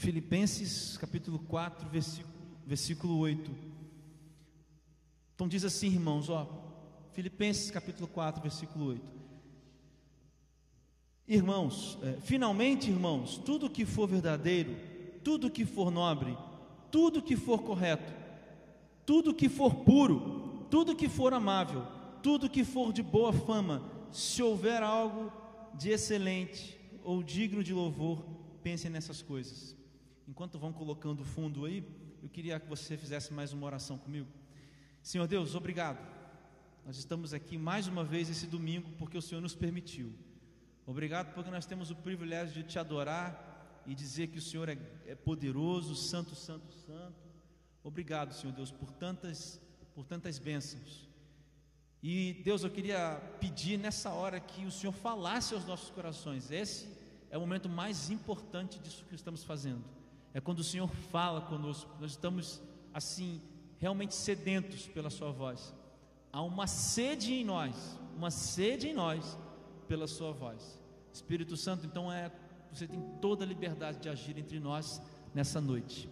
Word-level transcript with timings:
Filipenses 0.00 0.96
capítulo 0.96 1.38
4, 1.40 1.86
versículo, 1.90 2.34
versículo 2.66 3.18
8. 3.18 3.50
Então 5.34 5.46
diz 5.46 5.62
assim, 5.62 5.88
irmãos, 5.88 6.30
ó, 6.30 6.48
Filipenses 7.12 7.70
capítulo 7.70 8.08
4, 8.08 8.40
versículo 8.40 8.86
8. 8.86 9.02
Irmãos, 11.28 11.98
é, 12.02 12.18
finalmente, 12.22 12.88
irmãos, 12.88 13.36
tudo 13.44 13.68
que 13.68 13.84
for 13.84 14.08
verdadeiro, 14.08 14.74
tudo 15.22 15.50
que 15.50 15.66
for 15.66 15.90
nobre, 15.90 16.34
tudo 16.90 17.20
que 17.20 17.36
for 17.36 17.62
correto, 17.62 18.10
tudo 19.04 19.34
que 19.34 19.50
for 19.50 19.84
puro, 19.84 20.66
tudo 20.70 20.96
que 20.96 21.10
for 21.10 21.34
amável, 21.34 21.86
tudo 22.22 22.48
que 22.48 22.64
for 22.64 22.90
de 22.90 23.02
boa 23.02 23.34
fama, 23.34 23.82
se 24.10 24.42
houver 24.42 24.82
algo 24.82 25.30
de 25.74 25.90
excelente 25.90 26.80
ou 27.04 27.22
digno 27.22 27.62
de 27.62 27.74
louvor, 27.74 28.24
pensem 28.62 28.90
nessas 28.90 29.20
coisas. 29.20 29.78
Enquanto 30.30 30.60
vão 30.60 30.72
colocando 30.72 31.22
o 31.22 31.24
fundo 31.24 31.64
aí, 31.64 31.84
eu 32.22 32.28
queria 32.28 32.60
que 32.60 32.68
você 32.68 32.96
fizesse 32.96 33.32
mais 33.32 33.52
uma 33.52 33.66
oração 33.66 33.98
comigo. 33.98 34.28
Senhor 35.02 35.26
Deus, 35.26 35.56
obrigado. 35.56 35.98
Nós 36.86 36.96
estamos 36.96 37.34
aqui 37.34 37.58
mais 37.58 37.88
uma 37.88 38.04
vez 38.04 38.30
esse 38.30 38.46
domingo 38.46 38.92
porque 38.96 39.18
o 39.18 39.22
Senhor 39.22 39.40
nos 39.40 39.56
permitiu. 39.56 40.14
Obrigado 40.86 41.34
porque 41.34 41.50
nós 41.50 41.66
temos 41.66 41.90
o 41.90 41.96
privilégio 41.96 42.62
de 42.62 42.68
te 42.68 42.78
adorar 42.78 43.82
e 43.84 43.92
dizer 43.92 44.28
que 44.28 44.38
o 44.38 44.40
Senhor 44.40 44.68
é, 44.68 44.78
é 45.04 45.16
poderoso, 45.16 45.96
santo, 45.96 46.36
santo, 46.36 46.72
santo. 46.86 47.18
Obrigado, 47.82 48.32
Senhor 48.32 48.52
Deus, 48.52 48.70
por 48.70 48.92
tantas, 48.92 49.60
por 49.96 50.06
tantas 50.06 50.38
bênçãos. 50.38 51.08
E 52.00 52.40
Deus, 52.44 52.62
eu 52.62 52.70
queria 52.70 53.16
pedir 53.40 53.76
nessa 53.76 54.10
hora 54.10 54.38
que 54.38 54.64
o 54.64 54.70
Senhor 54.70 54.92
falasse 54.92 55.54
aos 55.54 55.64
nossos 55.64 55.90
corações. 55.90 56.52
Esse 56.52 56.88
é 57.30 57.36
o 57.36 57.40
momento 57.40 57.68
mais 57.68 58.10
importante 58.10 58.78
disso 58.78 59.04
que 59.06 59.16
estamos 59.16 59.42
fazendo. 59.42 59.98
É 60.32 60.40
quando 60.40 60.60
o 60.60 60.64
Senhor 60.64 60.88
fala 61.10 61.40
conosco. 61.40 61.90
Nós 62.00 62.12
estamos 62.12 62.62
assim 62.92 63.40
realmente 63.78 64.14
sedentos 64.14 64.86
pela 64.86 65.10
Sua 65.10 65.30
voz. 65.32 65.74
Há 66.32 66.42
uma 66.42 66.66
sede 66.66 67.32
em 67.32 67.44
nós, 67.44 67.98
uma 68.16 68.30
sede 68.30 68.88
em 68.88 68.94
nós 68.94 69.36
pela 69.88 70.06
Sua 70.06 70.32
voz. 70.32 70.78
Espírito 71.12 71.56
Santo, 71.56 71.86
então 71.86 72.12
é 72.12 72.30
você 72.72 72.86
tem 72.86 73.00
toda 73.20 73.44
a 73.44 73.46
liberdade 73.46 73.98
de 73.98 74.08
agir 74.08 74.38
entre 74.38 74.60
nós 74.60 75.02
nessa 75.34 75.60
noite. 75.60 76.08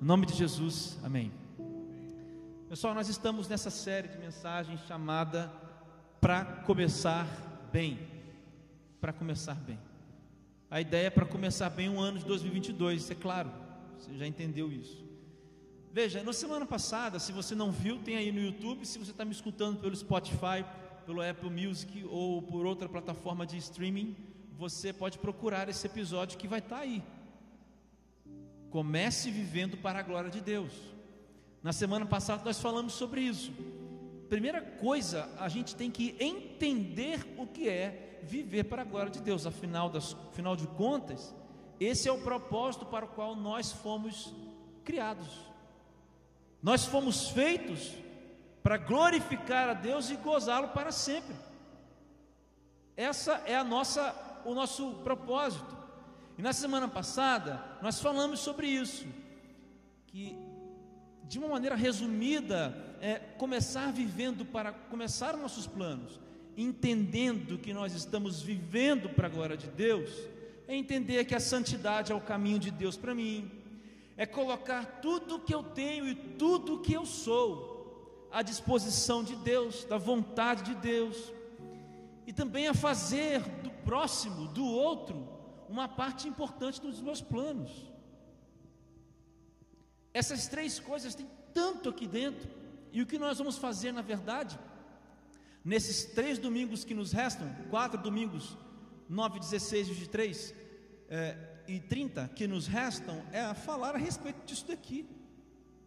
Em 0.00 0.04
nome 0.04 0.26
de 0.26 0.34
Jesus, 0.34 0.96
amém. 1.02 1.32
Pessoal, 2.68 2.94
nós 2.94 3.08
estamos 3.08 3.48
nessa 3.48 3.70
série 3.70 4.06
de 4.06 4.18
mensagens 4.18 4.80
chamada 4.86 5.52
Para 6.20 6.44
Começar 6.44 7.26
Bem. 7.72 7.98
Para 9.00 9.12
começar 9.12 9.54
bem. 9.54 9.78
A 10.70 10.80
ideia 10.80 11.06
é 11.06 11.10
para 11.10 11.26
começar 11.26 11.70
bem 11.70 11.88
o 11.88 12.00
ano 12.00 12.18
de 12.18 12.24
2022, 12.24 13.02
isso 13.02 13.12
é 13.12 13.14
claro, 13.14 13.50
você 13.98 14.16
já 14.16 14.26
entendeu 14.26 14.70
isso. 14.72 15.04
Veja, 15.92 16.22
na 16.22 16.32
semana 16.32 16.66
passada, 16.66 17.18
se 17.18 17.32
você 17.32 17.54
não 17.54 17.72
viu, 17.72 17.98
tem 17.98 18.16
aí 18.16 18.30
no 18.30 18.40
YouTube, 18.40 18.84
se 18.84 18.98
você 18.98 19.12
está 19.12 19.24
me 19.24 19.32
escutando 19.32 19.80
pelo 19.80 19.96
Spotify, 19.96 20.64
pelo 21.06 21.22
Apple 21.22 21.48
Music 21.48 22.04
ou 22.10 22.42
por 22.42 22.66
outra 22.66 22.88
plataforma 22.88 23.46
de 23.46 23.56
streaming, 23.56 24.14
você 24.58 24.92
pode 24.92 25.18
procurar 25.18 25.68
esse 25.68 25.86
episódio 25.86 26.36
que 26.36 26.48
vai 26.48 26.58
estar 26.58 26.76
tá 26.76 26.82
aí. 26.82 27.02
Comece 28.70 29.30
vivendo 29.30 29.76
para 29.76 30.00
a 30.00 30.02
glória 30.02 30.28
de 30.28 30.40
Deus. 30.40 30.72
Na 31.62 31.72
semana 31.72 32.04
passada 32.04 32.44
nós 32.44 32.60
falamos 32.60 32.92
sobre 32.92 33.22
isso. 33.22 33.52
Primeira 34.28 34.60
coisa, 34.60 35.30
a 35.38 35.48
gente 35.48 35.74
tem 35.76 35.90
que 35.90 36.16
entender 36.18 37.24
o 37.38 37.46
que 37.46 37.68
é 37.68 38.20
viver 38.24 38.64
para 38.64 38.82
a 38.82 38.84
glória 38.84 39.10
de 39.10 39.20
Deus. 39.20 39.46
Afinal, 39.46 39.88
das, 39.88 40.14
afinal 40.28 40.56
de 40.56 40.66
contas, 40.66 41.34
esse 41.78 42.08
é 42.08 42.12
o 42.12 42.22
propósito 42.22 42.86
para 42.86 43.04
o 43.04 43.08
qual 43.08 43.34
nós 43.34 43.72
fomos 43.72 44.32
criados. 44.84 45.28
Nós 46.62 46.84
fomos 46.84 47.28
feitos 47.28 47.92
para 48.62 48.76
glorificar 48.76 49.68
a 49.68 49.74
Deus 49.74 50.10
e 50.10 50.16
gozá-lo 50.16 50.68
para 50.68 50.90
sempre. 50.90 51.36
Essa 52.96 53.42
é 53.46 53.56
a 53.56 53.64
nossa 53.64 54.24
o 54.44 54.54
nosso 54.54 54.92
propósito. 55.02 55.76
E 56.38 56.42
na 56.42 56.52
semana 56.52 56.88
passada 56.88 57.62
nós 57.82 58.00
falamos 58.00 58.40
sobre 58.40 58.68
isso, 58.68 59.06
que 60.06 60.38
de 61.24 61.38
uma 61.38 61.48
maneira 61.48 61.74
resumida 61.74 62.96
é 63.00 63.16
começar 63.16 63.92
vivendo 63.92 64.44
para 64.44 64.72
começar 64.72 65.36
nossos 65.36 65.66
planos, 65.66 66.20
entendendo 66.56 67.58
que 67.58 67.74
nós 67.74 67.92
estamos 67.92 68.40
vivendo 68.40 69.08
para 69.08 69.26
a 69.26 69.30
glória 69.30 69.56
de 69.56 69.66
Deus, 69.68 70.10
é 70.68 70.74
entender 70.74 71.24
que 71.24 71.34
a 71.34 71.40
santidade 71.40 72.12
é 72.12 72.14
o 72.14 72.20
caminho 72.20 72.58
de 72.58 72.70
Deus 72.70 72.96
para 72.96 73.14
mim, 73.14 73.50
é 74.16 74.26
colocar 74.26 75.00
tudo 75.00 75.38
que 75.38 75.54
eu 75.54 75.62
tenho 75.62 76.08
e 76.08 76.14
tudo 76.14 76.80
que 76.80 76.92
eu 76.92 77.04
sou 77.04 78.28
à 78.32 78.42
disposição 78.42 79.22
de 79.22 79.36
Deus, 79.36 79.84
da 79.84 79.98
vontade 79.98 80.62
de 80.62 80.74
Deus, 80.74 81.32
e 82.26 82.32
também 82.32 82.66
a 82.66 82.74
fazer 82.74 83.40
do 83.62 83.70
próximo, 83.70 84.48
do 84.48 84.64
outro, 84.64 85.28
uma 85.68 85.88
parte 85.88 86.26
importante 86.26 86.80
dos 86.80 87.00
meus 87.00 87.20
planos. 87.20 87.70
Essas 90.12 90.48
três 90.48 90.80
coisas 90.80 91.14
têm 91.14 91.28
tanto 91.54 91.88
aqui 91.88 92.06
dentro, 92.06 92.48
e 92.92 93.02
o 93.02 93.06
que 93.06 93.18
nós 93.18 93.38
vamos 93.38 93.58
fazer, 93.58 93.92
na 93.92 94.02
verdade, 94.02 94.58
nesses 95.64 96.06
três 96.06 96.38
domingos 96.38 96.84
que 96.84 96.94
nos 96.94 97.12
restam, 97.12 97.54
quatro 97.68 98.00
domingos, 98.00 98.56
9, 99.08 99.40
16, 99.40 99.88
23 99.88 100.54
é, 101.08 101.36
e 101.68 101.80
30 101.80 102.28
que 102.34 102.46
nos 102.46 102.66
restam, 102.66 103.22
é 103.32 103.52
falar 103.54 103.94
a 103.94 103.98
respeito 103.98 104.44
disso 104.44 104.66
daqui, 104.66 105.06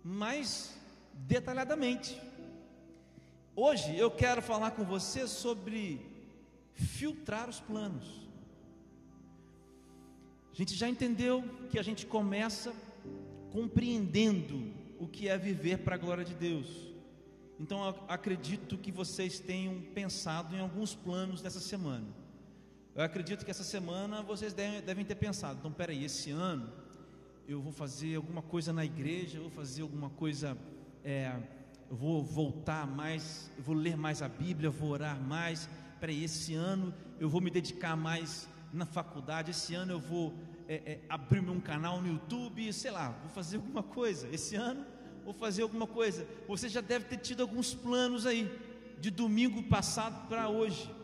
mais 0.04 0.78
detalhadamente. 1.14 2.20
Hoje 3.56 3.98
eu 3.98 4.10
quero 4.10 4.42
falar 4.42 4.72
com 4.72 4.84
você 4.84 5.28
sobre 5.28 6.00
filtrar 6.74 7.50
os 7.50 7.60
planos. 7.60 8.28
A 10.52 10.56
gente 10.56 10.74
já 10.76 10.88
entendeu 10.88 11.44
que 11.70 11.78
a 11.78 11.84
gente 11.84 12.06
começa 12.06 12.74
compreendendo 13.52 14.74
o 15.00 15.08
que 15.08 15.28
é 15.28 15.38
viver 15.38 15.80
para 15.80 15.96
a 15.96 15.98
glória 15.98 16.24
de 16.24 16.34
Deus. 16.34 16.68
Então 17.60 17.84
acredito 18.08 18.78
que 18.78 18.92
vocês 18.92 19.40
tenham 19.40 19.82
pensado 19.94 20.56
em 20.56 20.60
alguns 20.60 20.96
planos 20.96 21.42
dessa 21.42 21.60
semana. 21.60 22.08
Eu 22.96 23.04
acredito 23.04 23.46
que 23.46 23.52
essa 23.52 23.64
semana 23.64 24.22
vocês 24.22 24.54
devem, 24.54 25.06
ter 25.06 25.16
pensado. 25.16 25.60
Então, 25.60 25.72
peraí, 25.72 26.04
esse 26.04 26.32
ano 26.32 26.72
eu 27.48 27.62
vou 27.62 27.72
fazer 27.72 28.16
alguma 28.16 28.42
coisa 28.42 28.74
na 28.74 28.84
igreja, 28.84 29.40
vou 29.40 29.50
fazer 29.50 29.82
alguma 29.82 30.10
coisa 30.10 30.58
é, 31.04 31.36
eu 31.90 31.96
vou 31.96 32.24
voltar 32.24 32.86
mais, 32.86 33.52
eu 33.58 33.64
vou 33.64 33.76
ler 33.76 33.98
mais 33.98 34.22
a 34.22 34.28
Bíblia, 34.28 34.70
vou 34.70 34.90
orar 34.90 35.20
mais. 35.20 35.70
Para 36.00 36.12
esse 36.12 36.54
ano 36.54 36.94
eu 37.20 37.30
vou 37.30 37.42
me 37.42 37.50
dedicar 37.50 37.96
mais 37.96 38.48
na 38.72 38.86
faculdade. 38.86 39.52
Esse 39.52 39.74
ano 39.74 39.94
eu 39.94 40.00
vou 40.00 40.34
é, 40.68 40.76
é, 40.86 41.00
abrir 41.10 41.42
meu 41.42 41.60
canal 41.62 42.02
no 42.02 42.08
YouTube, 42.08 42.72
sei 42.74 42.92
lá, 42.92 43.10
vou 43.10 43.30
fazer 43.30 43.58
alguma 43.58 43.82
coisa. 43.82 44.28
Esse 44.30 44.56
ano 44.56 44.86
vou 45.24 45.34
fazer 45.34 45.64
alguma 45.64 45.88
coisa. 45.88 46.28
Você 46.48 46.70
já 46.70 46.82
deve 46.82 47.06
ter 47.06 47.18
tido 47.18 47.42
alguns 47.42 47.74
planos 47.74 48.26
aí 48.26 48.50
de 49.00 49.10
domingo 49.10 49.64
passado 49.64 50.28
para 50.28 50.50
hoje. 50.50 50.99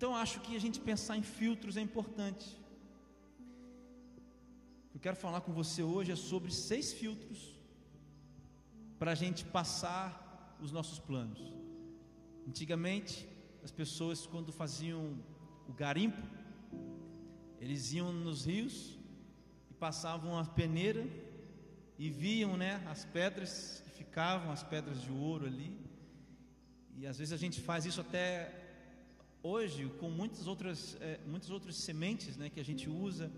Então 0.00 0.16
acho 0.16 0.40
que 0.40 0.56
a 0.56 0.62
gente 0.64 0.80
pensar 0.80 1.18
em 1.18 1.22
filtros 1.22 1.76
é 1.76 1.82
importante 1.82 2.46
eu 5.00 5.02
quero 5.04 5.16
falar 5.16 5.40
com 5.40 5.50
você 5.50 5.82
hoje 5.82 6.12
é 6.12 6.14
sobre 6.16 6.52
seis 6.52 6.92
filtros 6.92 7.58
para 8.98 9.12
a 9.12 9.14
gente 9.14 9.46
passar 9.46 10.58
os 10.60 10.70
nossos 10.70 10.98
planos. 10.98 11.40
Antigamente, 12.46 13.26
as 13.64 13.70
pessoas, 13.70 14.26
quando 14.26 14.52
faziam 14.52 15.18
o 15.66 15.72
garimpo, 15.72 16.20
eles 17.58 17.94
iam 17.94 18.12
nos 18.12 18.44
rios 18.44 18.98
e 19.70 19.74
passavam 19.74 20.38
a 20.38 20.44
peneira 20.44 21.06
e 21.98 22.10
viam 22.10 22.58
né, 22.58 22.86
as 22.86 23.06
pedras 23.06 23.82
que 23.86 23.90
ficavam, 23.92 24.52
as 24.52 24.62
pedras 24.62 25.00
de 25.00 25.10
ouro 25.10 25.46
ali. 25.46 25.74
E 26.98 27.06
às 27.06 27.16
vezes 27.16 27.32
a 27.32 27.38
gente 27.38 27.58
faz 27.58 27.86
isso 27.86 28.02
até 28.02 28.59
hoje 29.42 29.90
com 29.98 30.10
muitas 30.10 30.46
outras, 30.46 30.96
é, 31.00 31.18
muitas 31.26 31.50
outras 31.50 31.76
sementes 31.76 32.36
né, 32.36 32.48
que 32.48 32.60
a 32.60 32.64
gente 32.64 32.88
usa 32.88 33.30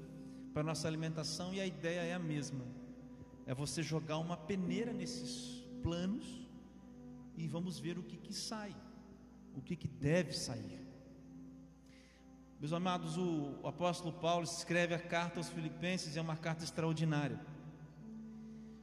para 0.53 0.63
nossa 0.63 0.87
alimentação 0.87 1.55
e 1.55 1.61
a 1.61 1.67
ideia 1.67 2.01
é 2.01 2.15
a 2.15 2.19
mesma. 2.19 2.65
É 3.47 3.55
você 3.55 3.83
jogar 3.83 4.19
uma 4.19 4.37
peneira 4.37 4.93
nesses 4.93 5.65
planos 5.83 6.27
e 7.37 7.49
vamos 7.49 7.79
ver 7.79 7.99
o 7.99 8.03
que, 8.03 8.17
que 8.17 8.33
sai, 8.33 8.75
o 9.57 9.61
que, 9.61 9.75
que 9.77 9.89
deve 9.89 10.33
sair. 10.33 10.81
Meus 12.61 12.73
amados, 12.73 13.17
o, 13.17 13.59
apóstolo 13.67 14.13
Paulo 14.13 14.45
escreve 14.45 14.95
a 14.95 14.99
carta 14.99 15.41
aos 15.41 15.49
Filipenses, 15.49 16.17
é 16.17 16.21
uma 16.21 16.37
carta 16.37 16.63
extraordinária. 16.63 17.41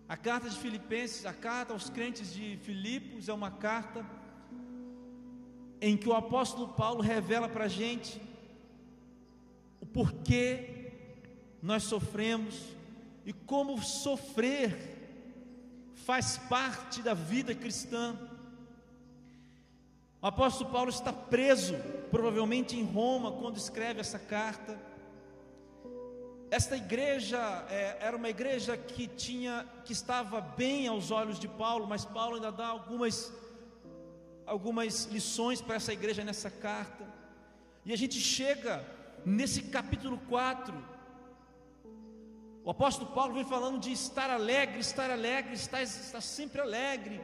A 0.07 0.18
carta 0.18 0.50
de 0.50 0.57
Filipenses, 0.57 1.25
a 1.25 1.33
carta 1.33 1.72
aos 1.72 1.89
crentes 1.89 2.33
de 2.33 2.57
Filipos, 2.57 3.30
é 3.30 3.33
uma 3.33 3.51
carta 3.51 4.06
em 5.81 5.96
que 5.96 6.10
o 6.10 6.14
apóstolo 6.14 6.70
Paulo 6.70 7.02
revela 7.02 7.48
para 7.48 7.66
a 7.66 7.70
gente 7.70 8.22
o 9.81 9.86
porquê 9.86 10.92
nós 11.62 11.84
sofremos 11.84 12.64
e 13.26 13.34
como 13.34 13.81
sofrer 13.81 14.98
faz 16.06 16.38
parte 16.38 17.02
da 17.02 17.14
vida 17.14 17.54
cristã. 17.54 18.18
O 20.22 20.28
apóstolo 20.28 20.70
Paulo 20.70 20.90
está 20.90 21.14
preso, 21.14 21.76
provavelmente 22.12 22.75
em 22.75 22.84
Roma, 22.84 23.32
quando 23.32 23.58
escreve 23.58 24.02
essa 24.02 24.20
carta. 24.20 24.78
Esta 26.52 26.75
igreja 26.75 27.38
é, 27.70 27.98
era 28.02 28.18
uma 28.18 28.28
igreja 28.28 28.75
que 28.75 29.08
tinha, 29.08 29.66
que 29.86 29.94
estava 29.94 30.42
bem 30.42 30.88
aos 30.88 31.12
olhos 31.12 31.40
de 31.40 31.48
Paulo, 31.48 31.86
mas 31.88 32.04
Paulo 32.04 32.36
ainda 32.36 32.52
dá 32.52 32.68
algumas, 32.68 33.32
algumas 34.50 35.06
lições 35.06 35.62
para 35.62 35.75
essa 35.75 35.94
igreja 35.94 36.24
nessa 36.24 36.50
carta. 36.50 37.04
E 37.86 37.94
a 37.94 37.98
gente 38.01 38.19
chega 38.19 38.74
nesse 39.25 39.62
capítulo 39.75 40.18
4. 40.28 40.74
O 42.63 42.72
apóstolo 42.72 43.12
Paulo 43.12 43.34
vem 43.34 43.46
falando 43.46 43.80
de 43.80 43.92
estar 43.92 44.30
alegre, 44.30 44.80
estar 44.80 45.10
alegre, 45.10 45.54
estar, 45.54 45.81
estar 45.81 46.22
sempre 46.22 46.60
alegre 46.62 47.22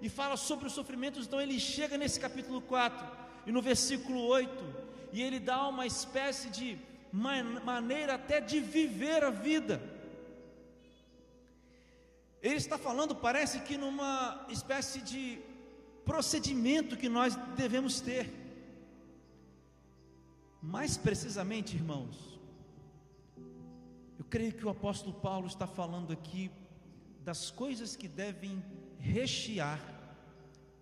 e 0.00 0.08
fala 0.08 0.36
sobre 0.36 0.66
os 0.66 0.72
sofrimentos. 0.72 1.26
Então 1.26 1.40
ele 1.40 1.58
chega 1.58 1.96
nesse 1.98 2.20
capítulo 2.20 2.60
4 2.60 3.06
e 3.46 3.52
no 3.52 3.62
versículo 3.62 4.20
8, 4.26 4.64
e 5.12 5.22
ele 5.22 5.40
dá 5.40 5.66
uma 5.66 5.86
espécie 5.86 6.50
de 6.50 6.78
maneira 7.64 8.14
até 8.14 8.40
de 8.40 8.60
viver 8.60 9.24
a 9.24 9.30
vida. 9.30 9.80
Ele 12.42 12.56
está 12.56 12.78
falando, 12.78 13.14
parece 13.16 13.60
que 13.60 13.76
numa 13.76 14.46
espécie 14.50 15.00
de 15.00 15.40
procedimento 16.08 16.96
que 16.96 17.06
nós 17.06 17.36
devemos 17.54 18.00
ter. 18.00 18.32
Mais 20.62 20.96
precisamente, 20.96 21.76
irmãos, 21.76 22.40
eu 24.18 24.24
creio 24.24 24.54
que 24.54 24.64
o 24.64 24.70
apóstolo 24.70 25.12
Paulo 25.12 25.46
está 25.46 25.66
falando 25.66 26.10
aqui 26.10 26.50
das 27.22 27.50
coisas 27.50 27.94
que 27.94 28.08
devem 28.08 28.64
rechear, 28.98 29.78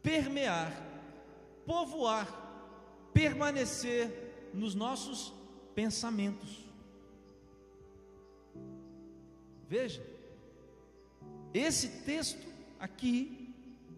permear, 0.00 0.72
povoar, 1.66 2.28
permanecer 3.12 4.50
nos 4.54 4.76
nossos 4.76 5.34
pensamentos. 5.74 6.64
Veja, 9.68 10.06
esse 11.52 11.88
texto 12.04 12.46
aqui, 12.78 13.45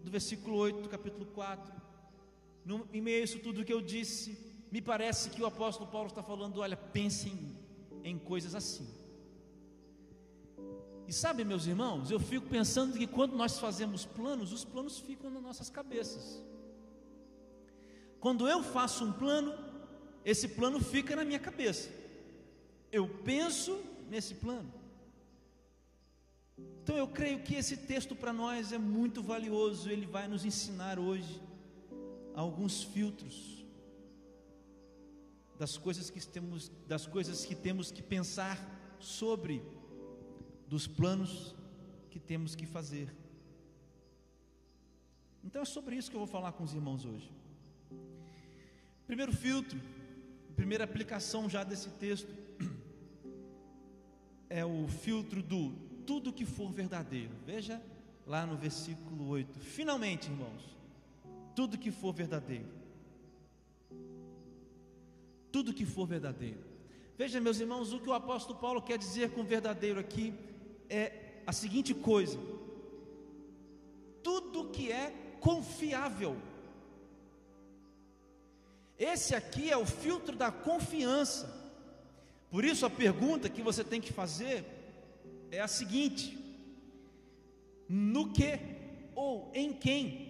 do 0.03 0.11
versículo 0.11 0.57
8 0.57 0.81
do 0.81 0.89
capítulo 0.89 1.25
4, 1.27 1.73
no, 2.65 2.87
em 2.93 3.01
meio 3.01 3.21
a 3.21 3.23
isso 3.23 3.39
tudo 3.39 3.65
que 3.65 3.73
eu 3.73 3.81
disse, 3.81 4.37
me 4.71 4.81
parece 4.81 5.29
que 5.29 5.41
o 5.41 5.45
apóstolo 5.45 5.89
Paulo 5.89 6.07
está 6.07 6.21
falando: 6.21 6.59
olha, 6.59 6.77
pensem 6.77 7.55
em 8.03 8.17
coisas 8.17 8.55
assim. 8.55 8.87
E 11.07 11.13
sabe, 11.13 11.43
meus 11.43 11.65
irmãos, 11.65 12.11
eu 12.11 12.19
fico 12.19 12.47
pensando 12.47 12.95
que 12.95 13.07
quando 13.07 13.35
nós 13.35 13.57
fazemos 13.57 14.05
planos, 14.05 14.53
os 14.53 14.63
planos 14.63 14.99
ficam 14.99 15.31
nas 15.31 15.41
nossas 15.41 15.67
cabeças. 15.67 16.43
Quando 18.19 18.47
eu 18.47 18.61
faço 18.61 19.05
um 19.05 19.11
plano, 19.11 19.53
esse 20.23 20.49
plano 20.49 20.79
fica 20.79 21.15
na 21.15 21.25
minha 21.25 21.39
cabeça. 21.39 21.89
Eu 22.91 23.07
penso 23.23 23.81
nesse 24.07 24.35
plano. 24.35 24.71
Então 26.83 26.97
eu 26.97 27.07
creio 27.07 27.39
que 27.43 27.55
esse 27.55 27.77
texto 27.77 28.15
para 28.15 28.33
nós 28.33 28.71
é 28.71 28.77
muito 28.77 29.21
valioso, 29.21 29.89
ele 29.89 30.05
vai 30.05 30.27
nos 30.27 30.43
ensinar 30.43 30.97
hoje 30.97 31.41
alguns 32.33 32.83
filtros 32.83 33.63
das 35.57 35.77
coisas 35.77 36.09
que 36.09 36.25
temos, 36.25 36.71
das 36.87 37.05
coisas 37.05 37.45
que 37.45 37.53
temos 37.53 37.91
que 37.91 38.01
pensar 38.01 38.57
sobre 38.97 39.61
dos 40.67 40.87
planos 40.87 41.55
que 42.09 42.19
temos 42.19 42.55
que 42.55 42.65
fazer. 42.65 43.13
Então 45.43 45.61
é 45.61 45.65
sobre 45.65 45.95
isso 45.95 46.09
que 46.09 46.15
eu 46.15 46.21
vou 46.21 46.27
falar 46.27 46.53
com 46.53 46.63
os 46.63 46.73
irmãos 46.73 47.05
hoje. 47.05 47.31
Primeiro 49.05 49.33
filtro, 49.33 49.79
primeira 50.55 50.83
aplicação 50.83 51.49
já 51.49 51.63
desse 51.63 51.89
texto 51.91 52.33
é 54.49 54.63
o 54.63 54.87
filtro 54.87 55.41
do 55.41 55.88
tudo 56.09 56.33
que 56.33 56.43
for 56.43 56.71
verdadeiro. 56.71 57.29
Veja 57.45 57.79
lá 58.25 58.43
no 58.43 58.57
versículo 58.57 59.27
8. 59.27 59.59
Finalmente, 59.59 60.27
irmãos, 60.27 60.75
tudo 61.55 61.77
que 61.77 61.91
for 61.91 62.11
verdadeiro. 62.11 62.65
Tudo 65.51 65.71
que 65.71 65.85
for 65.85 66.07
verdadeiro. 66.07 66.57
Veja, 67.15 67.39
meus 67.39 67.59
irmãos, 67.59 67.93
o 67.93 67.99
que 67.99 68.09
o 68.09 68.13
apóstolo 68.13 68.57
Paulo 68.57 68.81
quer 68.81 68.97
dizer 68.97 69.29
com 69.35 69.43
verdadeiro 69.43 69.99
aqui 69.99 70.33
é 70.89 71.43
a 71.45 71.53
seguinte 71.53 71.93
coisa: 71.93 72.39
tudo 74.23 74.71
que 74.71 74.91
é 74.91 75.13
confiável. 75.39 76.35
Esse 78.97 79.35
aqui 79.35 79.69
é 79.69 79.77
o 79.77 79.85
filtro 79.85 80.35
da 80.35 80.51
confiança. 80.51 81.55
Por 82.49 82.65
isso 82.65 82.83
a 82.83 82.89
pergunta 82.89 83.47
que 83.47 83.61
você 83.61 83.83
tem 83.83 84.01
que 84.01 84.11
fazer 84.11 84.78
é 85.51 85.59
a 85.59 85.67
seguinte: 85.67 86.37
no 87.87 88.31
que 88.31 88.59
ou 89.15 89.51
em 89.53 89.73
quem 89.73 90.29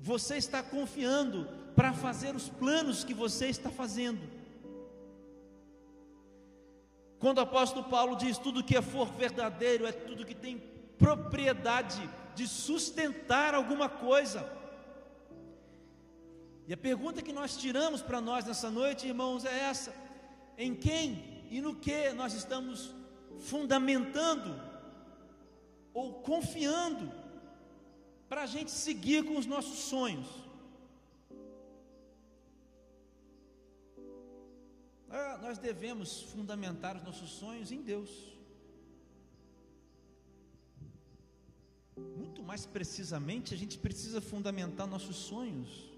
você 0.00 0.36
está 0.36 0.62
confiando 0.62 1.48
para 1.74 1.92
fazer 1.92 2.34
os 2.34 2.48
planos 2.48 3.04
que 3.04 3.14
você 3.14 3.48
está 3.48 3.70
fazendo? 3.70 4.20
Quando 7.18 7.38
o 7.38 7.42
apóstolo 7.42 7.84
Paulo 7.88 8.16
diz: 8.16 8.38
tudo 8.38 8.64
que 8.64 8.76
é 8.76 8.82
for 8.82 9.06
verdadeiro 9.12 9.86
é 9.86 9.92
tudo 9.92 10.26
que 10.26 10.34
tem 10.34 10.58
propriedade 10.98 12.08
de 12.34 12.46
sustentar 12.48 13.54
alguma 13.54 13.88
coisa. 13.88 14.48
E 16.66 16.72
a 16.72 16.76
pergunta 16.76 17.22
que 17.22 17.32
nós 17.32 17.56
tiramos 17.56 18.00
para 18.02 18.20
nós 18.20 18.44
nessa 18.44 18.70
noite, 18.70 19.06
irmãos, 19.06 19.44
é 19.44 19.56
essa: 19.70 19.94
em 20.56 20.74
quem 20.74 21.46
e 21.50 21.60
no 21.60 21.74
que 21.74 22.12
nós 22.12 22.34
estamos 22.34 22.94
fundamentando 23.40 24.60
ou 25.92 26.22
confiando 26.22 27.12
para 28.28 28.42
a 28.42 28.46
gente 28.46 28.70
seguir 28.70 29.24
com 29.24 29.36
os 29.36 29.46
nossos 29.46 29.78
sonhos? 29.78 30.26
Ah, 35.10 35.38
nós 35.42 35.58
devemos 35.58 36.22
fundamentar 36.22 36.96
os 36.96 37.02
nossos 37.02 37.30
sonhos 37.30 37.70
em 37.70 37.82
Deus. 37.82 38.08
Muito 42.16 42.42
mais 42.42 42.64
precisamente, 42.64 43.52
a 43.52 43.56
gente 43.56 43.76
precisa 43.78 44.20
fundamentar 44.20 44.86
nossos 44.86 45.16
sonhos 45.16 45.92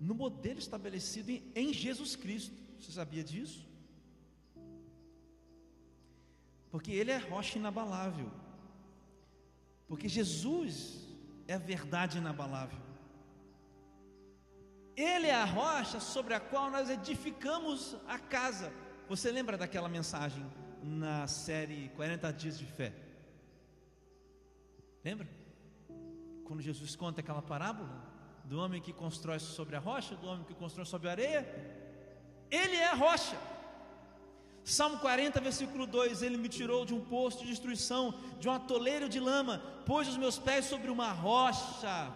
no 0.00 0.14
modelo 0.14 0.58
estabelecido 0.58 1.30
em 1.54 1.72
Jesus 1.72 2.16
Cristo. 2.16 2.54
Você 2.78 2.92
sabia 2.92 3.22
disso? 3.22 3.73
Porque 6.74 6.90
Ele 6.90 7.12
é 7.12 7.18
rocha 7.18 7.56
inabalável. 7.56 8.28
Porque 9.86 10.08
Jesus 10.08 11.06
é 11.46 11.54
a 11.54 11.58
verdade 11.58 12.18
inabalável. 12.18 12.80
Ele 14.96 15.28
é 15.28 15.36
a 15.36 15.44
rocha 15.44 16.00
sobre 16.00 16.34
a 16.34 16.40
qual 16.40 16.72
nós 16.72 16.90
edificamos 16.90 17.96
a 18.08 18.18
casa. 18.18 18.72
Você 19.08 19.30
lembra 19.30 19.56
daquela 19.56 19.88
mensagem 19.88 20.44
na 20.82 21.28
série 21.28 21.90
40 21.90 22.32
Dias 22.32 22.58
de 22.58 22.66
Fé? 22.66 22.92
Lembra? 25.04 25.28
Quando 26.44 26.60
Jesus 26.60 26.96
conta 26.96 27.20
aquela 27.20 27.40
parábola 27.40 28.02
do 28.46 28.58
homem 28.58 28.82
que 28.82 28.92
constrói 28.92 29.38
sobre 29.38 29.76
a 29.76 29.78
rocha, 29.78 30.16
do 30.16 30.26
homem 30.26 30.42
que 30.42 30.54
constrói 30.54 30.86
sobre 30.86 31.06
a 31.06 31.12
areia. 31.12 31.46
Ele 32.50 32.74
é 32.74 32.88
a 32.88 32.94
rocha. 32.94 33.38
Salmo 34.64 34.98
40, 34.98 35.40
versículo 35.40 35.86
2: 35.86 36.22
Ele 36.22 36.38
me 36.38 36.48
tirou 36.48 36.86
de 36.86 36.94
um 36.94 37.00
poço 37.00 37.40
de 37.40 37.46
destruição, 37.46 38.14
de 38.40 38.48
um 38.48 38.52
atoleiro 38.52 39.08
de 39.08 39.20
lama, 39.20 39.58
pôs 39.84 40.08
os 40.08 40.16
meus 40.16 40.38
pés 40.38 40.64
sobre 40.64 40.90
uma 40.90 41.12
rocha 41.12 42.10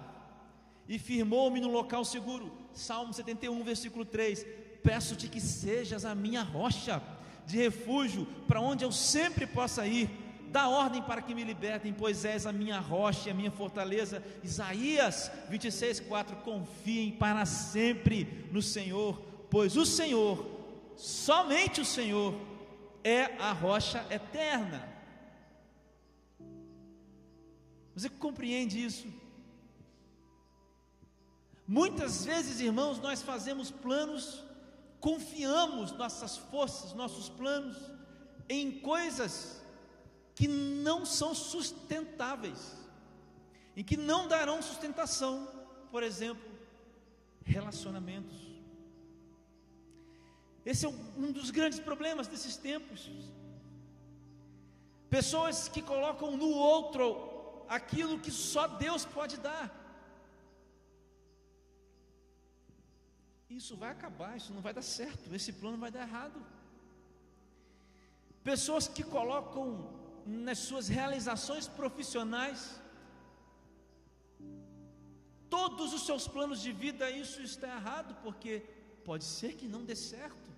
e 0.88 0.98
firmou-me 0.98 1.60
no 1.60 1.70
local 1.70 2.04
seguro. 2.04 2.50
Salmo 2.72 3.12
71, 3.12 3.62
versículo 3.62 4.04
3: 4.04 4.46
Peço-te 4.82 5.28
que 5.28 5.40
sejas 5.40 6.06
a 6.06 6.14
minha 6.14 6.42
rocha 6.42 7.02
de 7.46 7.58
refúgio, 7.58 8.26
para 8.46 8.60
onde 8.60 8.84
eu 8.84 8.90
sempre 8.92 9.46
possa 9.46 9.86
ir. 9.86 10.08
Dá 10.50 10.66
ordem 10.66 11.02
para 11.02 11.20
que 11.20 11.34
me 11.34 11.44
libertem, 11.44 11.92
pois 11.92 12.24
és 12.24 12.46
a 12.46 12.52
minha 12.52 12.80
rocha 12.80 13.28
e 13.28 13.30
a 13.32 13.34
minha 13.34 13.50
fortaleza. 13.50 14.22
Isaías 14.42 15.30
26, 15.50 16.00
4: 16.00 16.36
Confiem 16.36 17.10
para 17.10 17.44
sempre 17.44 18.48
no 18.50 18.62
Senhor, 18.62 19.20
pois 19.50 19.76
o 19.76 19.84
Senhor, 19.84 20.57
somente 20.98 21.80
o 21.80 21.84
Senhor, 21.84 22.34
é 23.02 23.24
a 23.40 23.52
rocha 23.52 24.04
eterna. 24.10 24.86
Você 27.94 28.10
compreende 28.10 28.84
isso? 28.84 29.06
Muitas 31.66 32.26
vezes, 32.26 32.60
irmãos, 32.60 32.98
nós 32.98 33.22
fazemos 33.22 33.70
planos 33.70 34.44
confiamos 35.00 35.92
nossas 35.92 36.36
forças, 36.36 36.92
nossos 36.92 37.28
planos 37.28 37.76
em 38.48 38.80
coisas 38.80 39.62
que 40.34 40.48
não 40.48 41.04
são 41.04 41.34
sustentáveis, 41.34 42.76
em 43.76 43.84
que 43.84 43.96
não 43.96 44.28
darão 44.28 44.62
sustentação, 44.62 45.48
por 45.90 46.02
exemplo, 46.02 46.44
relacionamentos. 47.44 48.47
Esse 50.70 50.84
é 50.86 50.88
um 51.24 51.30
dos 51.36 51.50
grandes 51.56 51.80
problemas 51.88 52.26
desses 52.32 52.54
tempos. 52.68 53.00
Pessoas 55.16 55.56
que 55.74 55.82
colocam 55.90 56.30
no 56.42 56.50
outro 56.72 57.04
aquilo 57.76 58.22
que 58.24 58.30
só 58.30 58.64
Deus 58.84 59.02
pode 59.18 59.36
dar. 59.48 59.66
Isso 63.58 63.74
vai 63.82 63.90
acabar, 63.92 64.32
isso 64.40 64.52
não 64.56 64.60
vai 64.66 64.74
dar 64.78 64.86
certo, 64.98 65.34
esse 65.38 65.52
plano 65.60 65.78
vai 65.84 65.90
dar 65.90 66.02
errado. 66.08 66.38
Pessoas 68.50 68.86
que 68.86 69.04
colocam 69.16 69.64
nas 70.26 70.58
suas 70.68 70.86
realizações 70.98 71.66
profissionais 71.80 72.60
todos 75.48 75.94
os 75.94 76.04
seus 76.04 76.28
planos 76.28 76.60
de 76.60 76.72
vida, 76.84 77.10
isso 77.10 77.40
está 77.40 77.68
errado, 77.78 78.14
porque 78.22 78.52
pode 79.08 79.24
ser 79.24 79.54
que 79.54 79.66
não 79.66 79.82
dê 79.82 79.96
certo. 79.96 80.57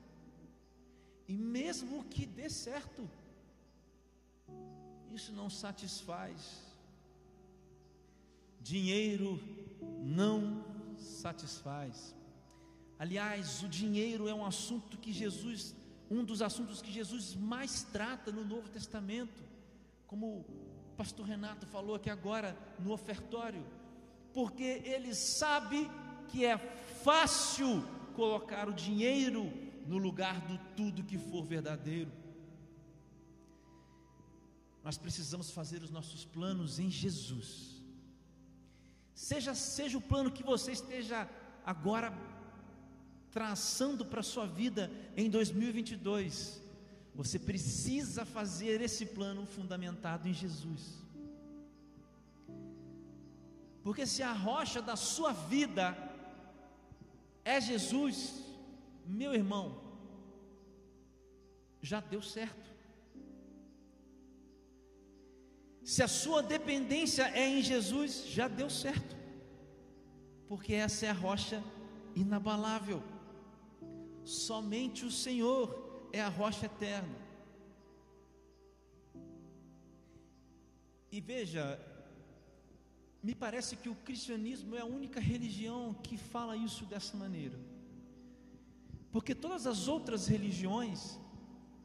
E 1.31 1.33
mesmo 1.33 2.03
que 2.07 2.27
dê 2.27 2.51
certo, 2.51 3.09
isso 5.13 5.33
não 5.33 5.49
satisfaz. 5.49 6.61
Dinheiro 8.61 9.41
não 10.03 10.65
satisfaz. 10.99 12.17
Aliás, 12.99 13.63
o 13.63 13.69
dinheiro 13.69 14.27
é 14.27 14.35
um 14.35 14.45
assunto 14.45 14.99
que 14.99 15.13
Jesus, 15.13 15.73
um 16.11 16.25
dos 16.25 16.43
assuntos 16.43 16.83
que 16.83 16.91
Jesus 16.91 17.37
mais 17.37 17.85
trata 17.85 18.33
no 18.33 18.45
Novo 18.45 18.69
Testamento, 18.69 19.41
como 20.09 20.41
o 20.41 20.45
pastor 20.97 21.27
Renato 21.27 21.65
falou 21.65 21.95
aqui 21.95 22.11
agora 22.11 22.59
no 22.81 22.91
ofertório, 22.91 23.65
porque 24.35 24.83
ele 24.85 25.15
sabe 25.15 25.89
que 26.27 26.45
é 26.45 26.59
fácil 27.05 27.85
colocar 28.17 28.69
o 28.69 28.75
dinheiro 28.75 29.60
no 29.87 29.99
lugar 29.99 30.41
do 30.41 30.59
tudo 30.77 31.05
que 31.05 31.19
for 31.19 31.45
verdadeiro. 31.45 32.13
Nós 34.83 34.97
precisamos 34.97 35.51
fazer 35.51 35.83
os 35.83 35.91
nossos 35.91 36.25
planos 36.25 36.79
em 36.79 36.91
Jesus. 36.91 37.83
Seja 39.15 39.55
seja 39.55 39.99
o 39.99 40.01
plano 40.01 40.31
que 40.31 40.43
você 40.43 40.73
esteja 40.73 41.29
agora 41.65 42.13
traçando 43.31 44.05
para 44.05 44.21
a 44.21 44.25
sua 44.25 44.47
vida 44.47 44.91
em 45.17 45.31
2022, 45.31 46.61
você 47.15 47.39
precisa 47.39 48.25
fazer 48.25 48.81
esse 48.81 49.07
plano 49.07 49.47
fundamentado 49.47 50.29
em 50.29 50.35
Jesus. 50.35 50.99
Porque 53.83 54.07
se 54.07 54.23
a 54.23 54.33
rocha 54.33 54.83
da 54.83 54.97
sua 54.97 55.33
vida 55.33 55.97
é 57.45 57.61
Jesus, 57.61 58.45
meu 59.11 59.35
irmão, 59.35 59.81
já 61.83 62.01
deu 62.01 62.23
certo. 62.23 62.71
Se 65.83 66.03
a 66.03 66.09
sua 66.09 66.43
dependência 66.43 67.25
é 67.35 67.49
em 67.49 67.63
Jesus, 67.63 68.27
já 68.27 68.47
deu 68.47 68.71
certo. 68.71 69.17
Porque 70.47 70.75
essa 70.75 71.07
é 71.07 71.11
a 71.11 71.15
rocha 71.15 71.63
inabalável. 72.15 73.03
Somente 74.25 75.05
o 75.05 75.11
Senhor 75.11 76.09
é 76.13 76.21
a 76.21 76.29
rocha 76.29 76.67
eterna. 76.67 77.17
E 81.11 81.21
veja, 81.21 81.81
me 83.23 83.35
parece 83.35 83.77
que 83.77 83.89
o 83.89 83.95
cristianismo 83.95 84.77
é 84.77 84.81
a 84.81 84.85
única 84.85 85.19
religião 85.19 85.95
que 85.95 86.17
fala 86.17 86.57
isso 86.57 86.85
dessa 86.85 87.17
maneira. 87.17 87.59
Porque 89.13 89.35
todas 89.35 89.67
as 89.67 89.89
outras 89.89 90.27
religiões 90.27 91.19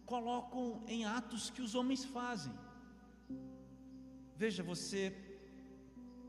colocam 0.06 0.84
em 0.88 1.06
atos 1.06 1.50
que 1.50 1.62
os 1.62 1.74
homens 1.74 2.06
fazem. 2.06 2.54
Veja, 4.36 4.62
você 4.62 5.16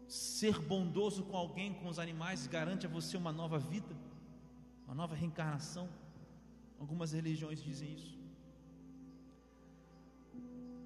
ser 0.08 0.58
bondoso 0.60 1.24
com 1.24 1.36
alguém, 1.36 1.74
com 1.74 1.88
os 1.88 1.98
animais, 1.98 2.46
garante 2.46 2.86
a 2.86 2.88
você 2.88 3.16
uma 3.16 3.32
nova 3.32 3.58
vida, 3.58 3.94
uma 4.86 4.94
nova 4.94 5.14
reencarnação. 5.14 5.88
Algumas 6.78 7.12
religiões 7.12 7.62
dizem 7.62 7.94
isso. 7.94 8.16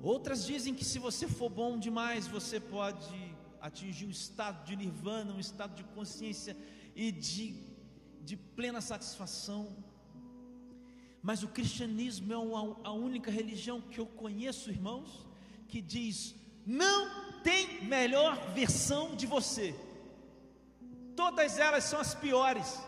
Outras 0.02 0.46
dizem 0.46 0.74
que 0.74 0.84
se 0.84 0.98
você 0.98 1.28
for 1.28 1.50
bom 1.50 1.78
demais, 1.78 2.26
você 2.26 2.58
pode 2.58 3.36
atingir 3.60 4.06
um 4.06 4.10
estado 4.10 4.64
de 4.64 4.74
nirvana, 4.74 5.34
um 5.34 5.40
estado 5.40 5.74
de 5.74 5.84
consciência 5.84 6.56
e 6.96 7.12
de, 7.12 7.54
de 8.22 8.36
plena 8.36 8.80
satisfação. 8.80 9.76
Mas 11.22 11.42
o 11.42 11.48
cristianismo 11.48 12.32
é 12.32 12.36
a 12.88 12.92
única 12.92 13.30
religião 13.30 13.80
que 13.80 13.98
eu 13.98 14.06
conheço, 14.06 14.70
irmãos, 14.70 15.26
que 15.68 15.80
diz: 15.80 16.34
não 16.66 17.42
tem 17.42 17.84
melhor 17.84 18.52
versão 18.52 19.14
de 19.14 19.26
você, 19.26 19.74
todas 21.14 21.58
elas 21.58 21.84
são 21.84 22.00
as 22.00 22.14
piores 22.14 22.78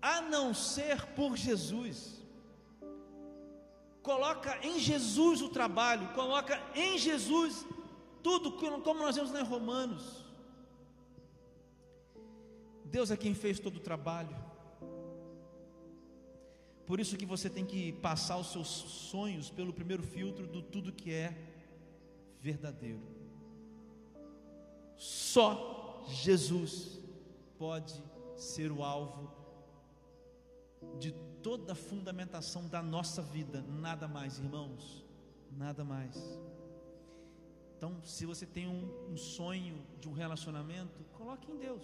a 0.00 0.20
não 0.20 0.52
ser 0.52 1.06
por 1.14 1.34
Jesus. 1.34 2.22
Coloca 4.02 4.58
em 4.62 4.78
Jesus 4.78 5.40
o 5.40 5.48
trabalho, 5.48 6.06
coloca 6.08 6.62
em 6.74 6.98
Jesus 6.98 7.66
tudo 8.22 8.52
como 8.52 8.98
nós 8.98 9.16
vemos 9.16 9.34
em 9.34 9.42
Romanos. 9.42 10.22
Deus 12.84 13.10
é 13.10 13.16
quem 13.16 13.34
fez 13.34 13.58
todo 13.58 13.76
o 13.76 13.80
trabalho. 13.80 14.43
Por 16.86 17.00
isso 17.00 17.16
que 17.16 17.24
você 17.24 17.48
tem 17.48 17.64
que 17.64 17.92
passar 17.92 18.36
os 18.36 18.52
seus 18.52 18.68
sonhos 18.68 19.50
pelo 19.50 19.72
primeiro 19.72 20.02
filtro 20.02 20.46
do 20.46 20.62
tudo 20.62 20.92
que 20.92 21.12
é 21.12 21.36
verdadeiro. 22.40 23.00
Só 24.96 26.04
Jesus 26.08 27.00
pode 27.58 27.94
ser 28.36 28.70
o 28.70 28.82
alvo 28.82 29.32
de 30.98 31.12
toda 31.42 31.72
a 31.72 31.76
fundamentação 31.76 32.66
da 32.68 32.82
nossa 32.82 33.22
vida, 33.22 33.62
nada 33.62 34.06
mais, 34.06 34.38
irmãos, 34.38 35.04
nada 35.50 35.84
mais. 35.84 36.16
Então, 37.76 38.02
se 38.04 38.24
você 38.24 38.46
tem 38.46 38.68
um, 38.68 39.12
um, 39.12 39.16
sonho 39.16 39.84
de 40.00 40.08
um 40.08 40.12
relacionamento, 40.12 41.04
coloque 41.12 41.50
em 41.50 41.56
Deus. 41.56 41.82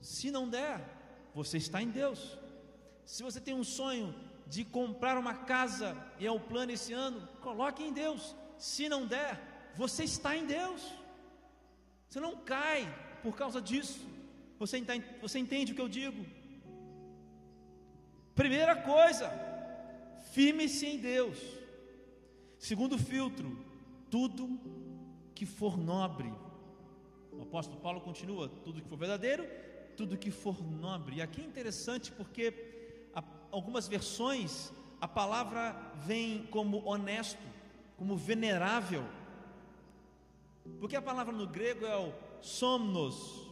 Se 0.00 0.30
não 0.30 0.48
der, 0.48 1.30
você 1.34 1.56
está 1.56 1.82
em 1.82 1.90
Deus. 1.90 2.36
Se 3.12 3.22
você 3.22 3.40
tem 3.40 3.54
um 3.54 3.64
sonho 3.64 4.14
de 4.46 4.62
comprar 4.66 5.16
uma 5.16 5.32
casa 5.52 5.96
e 6.20 6.26
é 6.26 6.30
o 6.30 6.38
plano 6.38 6.72
esse 6.72 6.92
ano, 6.92 7.26
coloque 7.40 7.82
em 7.82 7.90
Deus. 7.90 8.36
Se 8.58 8.86
não 8.86 9.06
der, 9.06 9.32
você 9.74 10.04
está 10.04 10.36
em 10.36 10.44
Deus. 10.44 10.82
Você 12.06 12.20
não 12.20 12.36
cai 12.36 12.80
por 13.22 13.34
causa 13.34 13.62
disso. 13.62 14.06
Você 14.58 14.76
entende, 14.76 15.06
você 15.22 15.38
entende 15.38 15.72
o 15.72 15.74
que 15.74 15.80
eu 15.80 15.88
digo? 15.88 16.22
Primeira 18.34 18.76
coisa, 18.76 19.32
firme-se 20.32 20.86
em 20.86 20.98
Deus. 20.98 21.38
Segundo 22.58 22.98
filtro, 22.98 23.48
tudo 24.10 24.60
que 25.34 25.46
for 25.46 25.78
nobre. 25.78 26.30
O 27.32 27.40
apóstolo 27.40 27.80
Paulo 27.80 28.02
continua: 28.02 28.50
tudo 28.66 28.82
que 28.82 28.88
for 28.88 28.98
verdadeiro, 28.98 29.48
tudo 29.96 30.18
que 30.18 30.30
for 30.30 30.62
nobre. 30.62 31.16
E 31.16 31.22
aqui 31.22 31.40
é 31.40 31.44
interessante 31.44 32.12
porque 32.12 32.67
algumas 33.50 33.88
versões 33.88 34.72
a 35.00 35.06
palavra 35.06 35.76
vem 36.06 36.46
como 36.46 36.84
honesto, 36.84 37.42
como 37.96 38.16
venerável. 38.16 39.04
Porque 40.80 40.96
a 40.96 41.02
palavra 41.02 41.32
no 41.32 41.46
grego 41.46 41.86
é 41.86 41.96
o 41.96 42.12
somnos. 42.40 43.46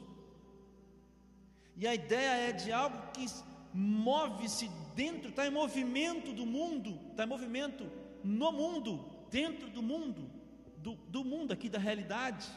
E 1.77 1.87
a 1.87 1.95
ideia 1.95 2.49
é 2.49 2.53
de 2.53 2.73
algo 2.73 2.97
que 3.13 3.27
move-se 3.73 4.69
dentro, 4.95 5.29
está 5.29 5.47
em 5.47 5.51
movimento 5.51 6.33
do 6.33 6.47
mundo, 6.47 6.99
está 7.11 7.25
em 7.25 7.29
movimento 7.29 7.91
no 8.25 8.51
mundo, 8.51 9.05
dentro 9.31 9.69
do 9.69 9.83
mundo, 9.83 10.31
do, 10.79 10.95
do 10.95 11.23
mundo 11.23 11.53
aqui 11.53 11.69
da 11.69 11.79
realidade, 11.79 12.49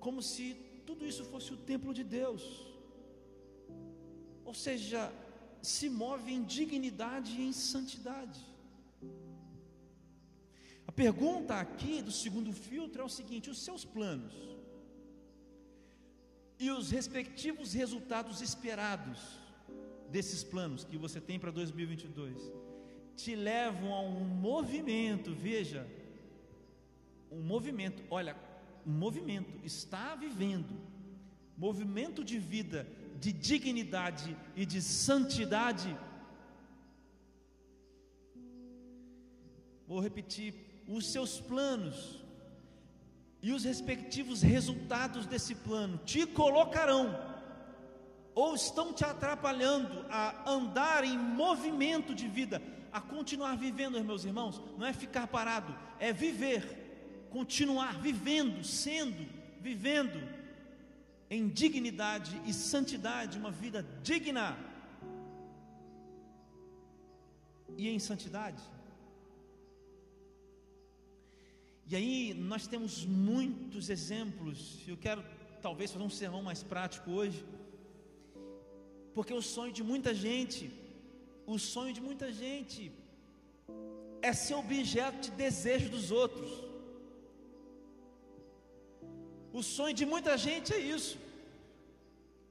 como 0.00 0.20
se 0.20 0.54
tudo 0.84 1.06
isso 1.06 1.24
fosse 1.24 1.52
o 1.52 1.56
templo 1.56 1.94
de 1.94 2.02
Deus, 2.02 2.66
ou 4.48 4.54
seja, 4.54 5.12
se 5.60 5.90
move 5.90 6.32
em 6.32 6.42
dignidade 6.42 7.32
e 7.32 7.46
em 7.48 7.52
santidade. 7.52 8.40
A 10.86 10.92
pergunta 10.92 11.54
aqui 11.54 12.00
do 12.00 12.10
segundo 12.10 12.50
filtro 12.50 13.02
é 13.02 13.04
o 13.04 13.10
seguinte: 13.10 13.50
os 13.50 13.60
seus 13.66 13.84
planos, 13.84 14.34
e 16.58 16.70
os 16.70 16.90
respectivos 16.90 17.74
resultados 17.74 18.40
esperados 18.40 19.20
desses 20.10 20.42
planos 20.42 20.82
que 20.82 20.96
você 20.96 21.20
tem 21.20 21.38
para 21.38 21.50
2022 21.50 22.50
te 23.14 23.34
levam 23.34 23.92
a 23.92 24.00
um 24.00 24.24
movimento, 24.24 25.34
veja, 25.34 25.86
um 27.30 27.42
movimento, 27.42 28.02
olha, 28.10 28.34
um 28.86 28.92
movimento, 28.92 29.50
está 29.62 30.14
vivendo, 30.14 30.74
movimento 31.56 32.24
de 32.24 32.38
vida, 32.38 32.86
de 33.20 33.32
dignidade 33.32 34.36
e 34.54 34.64
de 34.64 34.80
santidade. 34.80 35.96
Vou 39.86 40.00
repetir: 40.00 40.54
os 40.86 41.10
seus 41.10 41.40
planos 41.40 42.22
e 43.42 43.52
os 43.52 43.64
respectivos 43.64 44.42
resultados 44.42 45.26
desse 45.26 45.54
plano 45.54 45.98
te 46.04 46.26
colocarão 46.26 47.38
ou 48.34 48.54
estão 48.54 48.92
te 48.92 49.04
atrapalhando 49.04 50.04
a 50.08 50.48
andar 50.50 51.02
em 51.04 51.18
movimento 51.18 52.14
de 52.14 52.28
vida, 52.28 52.62
a 52.92 53.00
continuar 53.00 53.56
vivendo, 53.56 54.02
meus 54.04 54.24
irmãos, 54.24 54.62
não 54.76 54.86
é 54.86 54.92
ficar 54.92 55.26
parado, 55.26 55.76
é 55.98 56.12
viver, 56.12 57.26
continuar 57.30 57.98
vivendo, 58.00 58.62
sendo, 58.62 59.26
vivendo 59.60 60.37
em 61.30 61.48
dignidade 61.48 62.40
e 62.46 62.52
santidade, 62.52 63.38
uma 63.38 63.50
vida 63.50 63.84
digna 64.02 64.56
e 67.76 67.88
em 67.88 67.98
santidade. 67.98 68.62
E 71.86 71.96
aí 71.96 72.34
nós 72.34 72.66
temos 72.66 73.04
muitos 73.04 73.88
exemplos. 73.88 74.80
Eu 74.86 74.96
quero 74.96 75.24
talvez 75.62 75.90
fazer 75.90 76.04
um 76.04 76.10
sermão 76.10 76.42
mais 76.42 76.62
prático 76.62 77.10
hoje, 77.10 77.44
porque 79.14 79.32
o 79.32 79.42
sonho 79.42 79.72
de 79.72 79.82
muita 79.82 80.14
gente, 80.14 80.70
o 81.46 81.58
sonho 81.58 81.92
de 81.92 82.00
muita 82.00 82.32
gente 82.32 82.92
é 84.20 84.32
ser 84.32 84.54
objeto 84.54 85.30
de 85.30 85.30
desejo 85.30 85.88
dos 85.90 86.10
outros. 86.10 86.67
O 89.52 89.62
sonho 89.62 89.94
de 89.94 90.04
muita 90.04 90.36
gente 90.36 90.72
é 90.72 90.78
isso. 90.78 91.18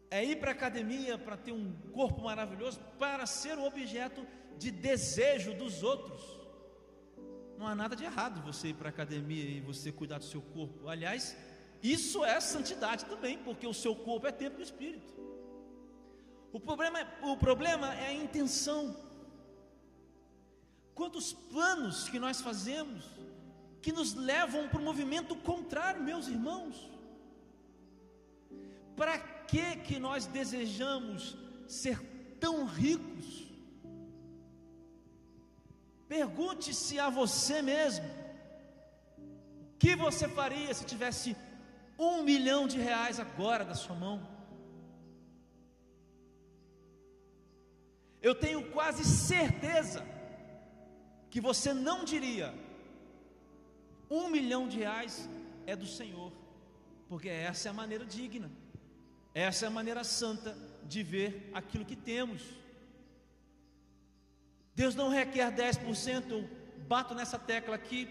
É 0.09 0.23
ir 0.23 0.37
para 0.37 0.51
a 0.51 0.53
academia 0.53 1.17
para 1.17 1.37
ter 1.37 1.51
um 1.51 1.73
corpo 1.91 2.21
maravilhoso, 2.21 2.79
para 2.97 3.25
ser 3.25 3.57
o 3.57 3.65
objeto 3.65 4.25
de 4.57 4.71
desejo 4.71 5.53
dos 5.53 5.83
outros. 5.83 6.21
Não 7.57 7.67
há 7.67 7.75
nada 7.75 7.95
de 7.95 8.03
errado 8.03 8.41
você 8.41 8.69
ir 8.69 8.75
para 8.75 8.89
a 8.89 8.89
academia 8.89 9.43
e 9.43 9.59
você 9.59 9.91
cuidar 9.91 10.19
do 10.19 10.25
seu 10.25 10.41
corpo. 10.41 10.87
Aliás, 10.87 11.35
isso 11.81 12.23
é 12.23 12.39
santidade 12.39 13.05
também, 13.05 13.37
porque 13.39 13.67
o 13.67 13.73
seu 13.73 13.95
corpo 13.95 14.27
é 14.27 14.31
templo 14.31 14.57
do 14.57 14.63
Espírito. 14.63 15.13
O 16.51 16.59
problema, 16.59 16.99
é, 16.99 17.07
o 17.23 17.35
problema 17.35 17.93
é 17.95 18.07
a 18.07 18.13
intenção. 18.13 18.95
Quantos 20.95 21.33
planos 21.33 22.09
que 22.09 22.19
nós 22.19 22.41
fazemos 22.41 23.05
que 23.87 23.93
nos 23.93 24.13
levam 24.15 24.67
para 24.67 24.81
o 24.81 24.83
movimento 24.83 25.33
contrário, 25.33 26.03
meus 26.03 26.27
irmãos? 26.27 26.75
Para 28.97 29.17
que 29.17 29.77
que 29.77 29.97
nós 29.97 30.25
desejamos 30.25 31.37
ser 31.69 31.97
tão 32.37 32.65
ricos? 32.65 33.47
Pergunte-se 36.09 36.99
a 36.99 37.09
você 37.09 37.61
mesmo: 37.61 38.05
o 39.71 39.77
que 39.79 39.95
você 39.95 40.27
faria 40.27 40.73
se 40.73 40.83
tivesse 40.83 41.33
um 41.97 42.23
milhão 42.23 42.67
de 42.67 42.77
reais 42.77 43.21
agora 43.21 43.63
da 43.63 43.73
sua 43.73 43.95
mão? 43.95 44.17
Eu 48.21 48.35
tenho 48.35 48.69
quase 48.69 49.05
certeza 49.05 50.05
que 51.29 51.39
você 51.39 51.73
não 51.73 52.03
diria: 52.03 52.66
um 54.09 54.29
milhão 54.29 54.67
de 54.67 54.77
reais 54.77 55.29
é 55.65 55.75
do 55.75 55.85
Senhor, 55.85 56.31
porque 57.09 57.29
essa 57.29 57.67
é 57.67 57.71
a 57.71 57.73
maneira 57.73 58.05
digna, 58.05 58.49
essa 59.33 59.65
é 59.65 59.67
a 59.67 59.71
maneira 59.71 60.03
santa 60.03 60.57
de 60.83 61.03
ver 61.03 61.49
aquilo 61.53 61.85
que 61.85 61.95
temos. 61.95 62.41
Deus 64.73 64.95
não 64.95 65.09
requer 65.09 65.51
10%, 65.51 66.29
eu 66.29 66.49
bato 66.87 67.13
nessa 67.13 67.37
tecla 67.37 67.75
aqui, 67.75 68.07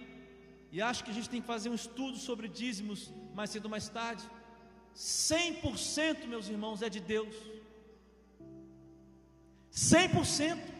e 0.70 0.82
acho 0.82 1.04
que 1.04 1.11
a 1.11 1.14
gente 1.14 1.30
tem 1.30 1.40
que 1.40 1.46
fazer 1.46 1.68
um 1.68 1.74
estudo 1.74 2.16
sobre 2.18 2.48
dízimos 2.48 3.11
mais 3.35 3.50
cedo 3.50 3.66
ou 3.66 3.70
mais 3.70 3.88
tarde. 3.88 4.24
100%, 4.94 6.26
meus 6.26 6.48
irmãos, 6.48 6.82
é 6.82 6.88
de 6.88 7.00
Deus. 7.00 7.35
100%. 9.72 10.75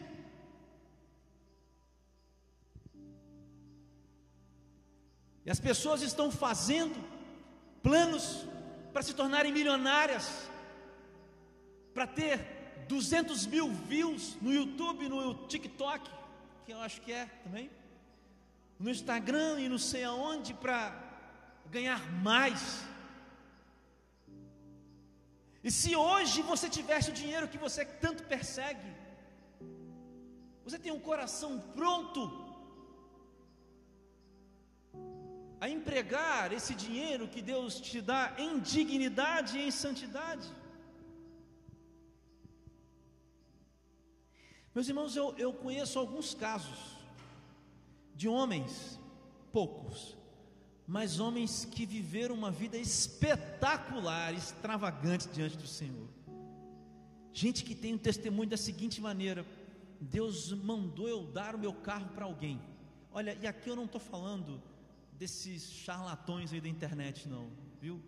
E 5.47 5.49
as 5.49 5.61
pessoas 5.61 6.01
estão 6.01 6.29
fazendo 6.29 7.01
planos 7.81 8.45
para 8.91 9.01
se 9.01 9.13
tornarem 9.13 9.49
milionárias, 9.49 10.25
para 11.93 12.05
ter 12.05 12.85
200 12.89 13.45
mil 13.45 13.69
views 13.71 14.35
no 14.41 14.53
YouTube, 14.53 15.07
no 15.07 15.47
TikTok, 15.47 16.11
que 16.65 16.73
eu 16.73 16.81
acho 16.81 16.99
que 16.99 17.13
é 17.13 17.27
também, 17.45 17.71
no 18.77 18.89
Instagram 18.89 19.61
e 19.61 19.69
não 19.69 19.77
sei 19.77 20.03
aonde 20.03 20.53
para 20.53 20.93
ganhar 21.71 22.01
mais. 22.21 22.83
E 25.63 25.71
se 25.71 25.95
hoje 25.95 26.41
você 26.41 26.69
tivesse 26.69 27.09
o 27.09 27.13
dinheiro 27.13 27.47
que 27.47 27.57
você 27.57 27.85
tanto 27.85 28.23
persegue, 28.23 28.93
você 30.65 30.77
tem 30.77 30.91
um 30.91 30.99
coração 30.99 31.57
pronto 31.73 32.46
a 35.59 35.67
empregar 35.67 36.53
esse 36.53 36.73
dinheiro 36.75 37.27
que 37.27 37.41
Deus 37.41 37.79
te 37.79 37.99
dá 37.99 38.35
em 38.37 38.59
dignidade 38.59 39.57
e 39.57 39.67
em 39.67 39.71
santidade. 39.71 40.47
Meus 44.73 44.87
irmãos, 44.87 45.15
eu, 45.15 45.33
eu 45.37 45.51
conheço 45.51 45.97
alguns 45.97 46.35
casos 46.35 46.97
de 48.13 48.27
homens, 48.27 48.99
poucos, 49.51 50.15
mas 50.85 51.19
homens 51.19 51.65
que 51.65 51.85
viveram 51.85 52.35
uma 52.35 52.51
vida 52.51 52.77
espetacular, 52.77 54.33
extravagante 54.33 55.27
diante 55.29 55.57
do 55.57 55.67
Senhor. 55.67 56.07
Gente 57.33 57.63
que 57.63 57.73
tem 57.73 57.95
um 57.95 57.97
testemunho 57.97 58.49
da 58.49 58.57
seguinte 58.57 59.01
maneira: 59.01 59.45
Deus 59.99 60.51
mandou 60.51 61.07
eu 61.07 61.23
dar 61.25 61.55
o 61.55 61.59
meu 61.59 61.73
carro 61.73 62.09
para 62.09 62.25
alguém. 62.25 62.61
Olha, 63.11 63.35
e 63.41 63.47
aqui 63.47 63.69
eu 63.69 63.75
não 63.75 63.85
estou 63.85 63.99
falando 63.99 64.61
desses 65.17 65.71
charlatões 65.71 66.53
aí 66.53 66.61
da 66.61 66.69
internet, 66.69 67.27
não, 67.27 67.49
viu? 67.81 68.01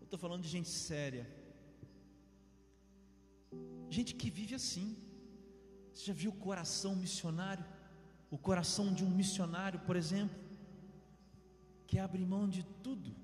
Eu 0.00 0.04
estou 0.04 0.18
falando 0.18 0.42
de 0.42 0.48
gente 0.48 0.68
séria, 0.68 1.24
gente 3.88 4.14
que 4.14 4.30
vive 4.30 4.54
assim. 4.54 4.96
Você 5.92 6.06
já 6.06 6.12
viu 6.12 6.30
o 6.30 6.34
coração 6.34 6.96
missionário? 6.96 7.64
O 8.30 8.38
coração 8.38 8.92
de 8.94 9.04
um 9.04 9.10
missionário, 9.10 9.78
por 9.80 9.94
exemplo, 9.94 10.38
que 11.86 11.98
abre 11.98 12.24
mão 12.24 12.48
de 12.48 12.62
tudo 12.82 13.14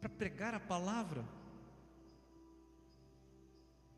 para 0.00 0.08
pregar 0.08 0.54
a 0.54 0.60
palavra 0.60 1.22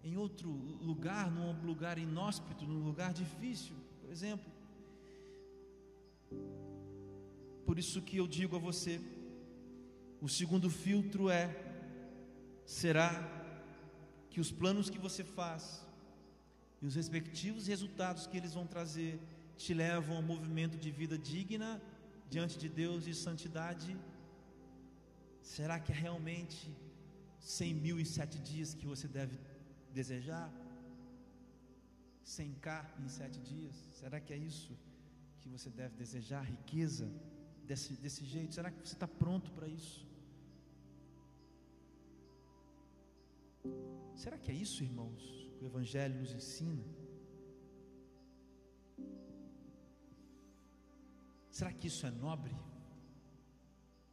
em 0.03 0.17
outro 0.17 0.51
lugar, 0.51 1.31
num 1.31 1.53
lugar 1.65 1.99
inóspito, 1.99 2.67
num 2.67 2.85
lugar 2.85 3.13
difícil, 3.13 3.77
por 4.01 4.11
exemplo. 4.11 4.51
Por 7.69 7.79
isso 7.79 8.01
que 8.01 8.17
eu 8.17 8.27
digo 8.27 8.57
a 8.57 8.59
você, 8.59 8.95
o 10.27 10.29
segundo 10.37 10.69
filtro 10.71 11.29
é: 11.29 11.45
será 12.65 13.11
que 14.31 14.41
os 14.45 14.51
planos 14.51 14.89
que 14.89 15.01
você 15.07 15.23
faz 15.23 15.87
e 16.81 16.87
os 16.87 16.95
respectivos 16.95 17.67
resultados 17.67 18.27
que 18.27 18.39
eles 18.39 18.55
vão 18.55 18.67
trazer 18.67 19.21
te 19.59 19.75
levam 19.75 20.17
a 20.17 20.21
um 20.21 20.29
movimento 20.33 20.79
de 20.79 20.91
vida 20.91 21.19
digna 21.19 21.71
diante 22.31 22.59
de 22.59 22.71
Deus 22.71 23.07
e 23.07 23.13
santidade? 23.13 23.95
Será 25.43 25.79
que 25.79 25.93
é 25.93 25.95
realmente 26.07 26.75
cem 27.39 27.75
mil 27.75 28.01
e 28.01 28.07
sete 28.07 28.39
dias 28.39 28.73
que 28.73 28.87
você 28.87 29.07
deve 29.07 29.39
desejar? 29.93 30.51
Sem 32.23 32.55
cá 32.55 32.91
em 32.99 33.09
sete 33.11 33.39
dias? 33.41 33.77
Será 34.01 34.19
que 34.19 34.33
é 34.33 34.39
isso 34.39 34.75
que 35.43 35.51
você 35.51 35.69
deve 35.69 35.95
desejar? 35.97 36.43
Riqueza 36.57 37.07
desse, 37.69 37.93
desse 38.05 38.25
jeito? 38.25 38.55
Será 38.55 38.71
que 38.71 38.81
você 38.87 38.95
está 38.95 39.07
pronto 39.07 39.51
para 39.53 39.69
isso? 39.69 40.07
Será 44.17 44.37
que 44.39 44.51
é 44.51 44.55
isso, 44.55 44.83
irmãos? 44.83 45.39
o 45.61 45.67
Evangelho 45.67 46.21
nos 46.21 46.33
ensina? 46.33 46.85
Será 51.51 51.73
que 51.73 51.89
isso 51.89 52.07
é 52.07 52.11
nobre? 52.11 52.55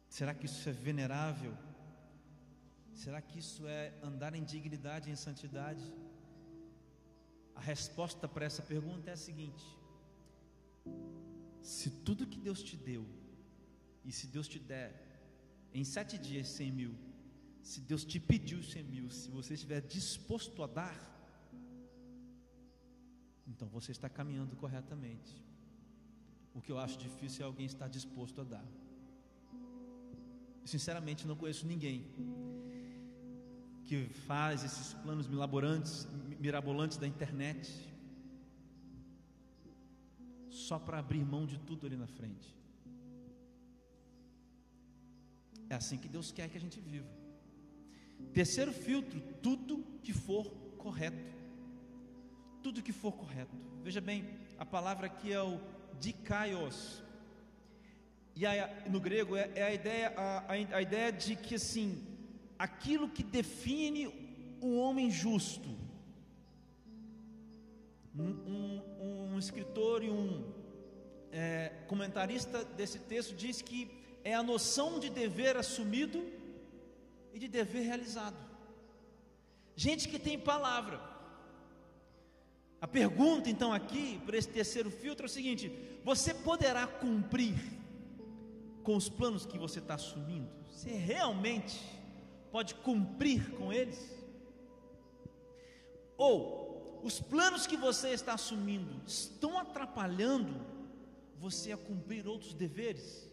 Será 0.08 0.34
que 0.34 0.46
isso 0.46 0.68
é 0.68 0.72
venerável? 0.72 1.54
Será 2.92 3.20
que 3.20 3.38
isso 3.38 3.66
é 3.68 3.94
andar 4.02 4.34
em 4.34 4.42
dignidade 4.42 5.10
em 5.10 5.16
santidade? 5.16 5.86
resposta 7.66 8.28
para 8.28 8.44
essa 8.44 8.62
pergunta 8.62 9.10
é 9.10 9.14
a 9.14 9.16
seguinte: 9.16 9.64
se 11.62 11.90
tudo 12.06 12.26
que 12.26 12.38
Deus 12.38 12.62
te 12.62 12.76
deu, 12.76 13.04
e 14.06 14.12
se 14.12 14.26
Deus 14.34 14.46
te 14.52 14.58
der 14.58 14.88
em 15.74 15.84
sete 15.84 16.16
dias 16.26 16.46
cem 16.56 16.70
mil, 16.70 16.94
se 17.70 17.80
Deus 17.90 18.04
te 18.04 18.18
pediu 18.30 18.62
cem 18.62 18.84
mil, 18.84 19.10
se 19.10 19.28
você 19.38 19.54
estiver 19.54 19.80
disposto 19.96 20.62
a 20.62 20.68
dar, 20.78 20.96
então 23.46 23.68
você 23.68 23.90
está 23.92 24.08
caminhando 24.08 24.54
corretamente. 24.56 25.32
O 26.54 26.60
que 26.62 26.72
eu 26.72 26.78
acho 26.78 26.96
difícil 26.98 27.42
é 27.44 27.46
alguém 27.46 27.66
estar 27.66 27.88
disposto 27.88 28.40
a 28.40 28.44
dar. 28.44 28.66
Sinceramente, 30.64 31.26
não 31.26 31.36
conheço 31.36 31.66
ninguém 31.66 31.98
que 33.84 34.08
faz 34.28 34.64
esses 34.64 34.94
planos 34.94 35.28
mirabolantes 35.28 36.96
da 36.96 37.06
internet 37.06 37.70
só 40.48 40.78
para 40.78 40.98
abrir 40.98 41.24
mão 41.24 41.44
de 41.46 41.58
tudo 41.58 41.86
ali 41.86 41.96
na 41.96 42.06
frente. 42.06 42.48
É 45.68 45.74
assim 45.74 45.98
que 45.98 46.08
Deus 46.08 46.30
quer 46.30 46.48
que 46.48 46.56
a 46.56 46.60
gente 46.60 46.80
viva. 46.80 47.08
Terceiro 48.32 48.72
filtro, 48.72 49.20
tudo 49.42 49.84
que 50.02 50.12
for 50.12 50.50
correto. 50.78 51.34
Tudo 52.62 52.82
que 52.82 52.92
for 52.92 53.12
correto. 53.12 53.56
Veja 53.82 54.00
bem, 54.00 54.24
a 54.58 54.64
palavra 54.64 55.06
aqui 55.06 55.32
é 55.32 55.42
o 55.42 55.60
dikaios. 55.98 57.02
E 58.34 58.44
a, 58.44 58.68
no 58.88 59.00
grego 59.00 59.36
é, 59.36 59.50
é 59.54 59.62
a, 59.62 59.72
ideia, 59.72 60.12
a, 60.16 60.52
a 60.52 60.82
ideia 60.82 61.10
de 61.10 61.36
que 61.36 61.54
assim, 61.54 62.04
aquilo 62.58 63.08
que 63.08 63.22
define 63.22 64.08
um 64.60 64.78
homem 64.78 65.10
justo. 65.10 65.68
Um, 68.18 68.30
um, 68.30 69.32
um 69.34 69.38
escritor 69.38 70.02
e 70.02 70.10
um 70.10 70.52
é, 71.30 71.70
comentarista 71.86 72.64
desse 72.64 72.98
texto 72.98 73.34
diz 73.34 73.60
que 73.60 73.90
é 74.26 74.34
a 74.34 74.42
noção 74.42 74.98
de 74.98 75.08
dever 75.08 75.56
assumido 75.56 76.20
e 77.32 77.38
de 77.38 77.46
dever 77.46 77.82
realizado. 77.82 78.36
Gente 79.76 80.08
que 80.08 80.18
tem 80.18 80.36
palavra. 80.36 81.00
A 82.80 82.88
pergunta 82.88 83.48
então 83.48 83.72
aqui, 83.72 84.20
para 84.26 84.36
esse 84.36 84.48
terceiro 84.48 84.90
filtro, 84.90 85.26
é 85.26 85.28
o 85.28 85.32
seguinte: 85.32 85.70
você 86.04 86.34
poderá 86.34 86.88
cumprir 86.88 87.54
com 88.82 88.96
os 88.96 89.08
planos 89.08 89.46
que 89.46 89.56
você 89.56 89.78
está 89.78 89.94
assumindo? 89.94 90.50
Você 90.72 90.90
realmente 90.90 91.80
pode 92.50 92.74
cumprir 92.74 93.52
com 93.52 93.72
eles? 93.72 94.12
Ou 96.18 97.00
os 97.04 97.20
planos 97.20 97.64
que 97.64 97.76
você 97.76 98.08
está 98.08 98.34
assumindo 98.34 98.92
estão 99.06 99.56
atrapalhando 99.56 100.52
você 101.38 101.70
a 101.70 101.76
cumprir 101.76 102.26
outros 102.26 102.54
deveres? 102.54 103.25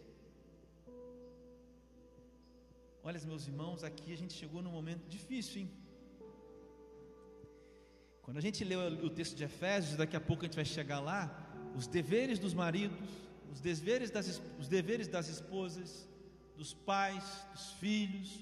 Olha, 3.06 3.20
meus 3.26 3.46
irmãos, 3.46 3.84
aqui 3.84 4.14
a 4.14 4.16
gente 4.16 4.32
chegou 4.32 4.62
num 4.62 4.70
momento 4.70 5.06
difícil, 5.06 5.60
hein? 5.60 5.70
Quando 8.22 8.38
a 8.38 8.40
gente 8.40 8.64
lê 8.64 8.76
o 8.76 9.10
texto 9.10 9.36
de 9.36 9.44
Efésios, 9.44 9.94
daqui 9.94 10.16
a 10.16 10.20
pouco 10.28 10.42
a 10.42 10.46
gente 10.46 10.56
vai 10.56 10.64
chegar 10.64 11.00
lá, 11.00 11.20
os 11.76 11.86
deveres 11.86 12.38
dos 12.38 12.54
maridos, 12.54 13.10
os 13.52 13.60
deveres 13.60 14.10
das, 14.10 14.40
os 14.58 14.68
deveres 14.68 15.06
das 15.06 15.28
esposas, 15.28 16.08
dos 16.56 16.72
pais, 16.72 17.26
dos 17.52 17.72
filhos, 17.72 18.40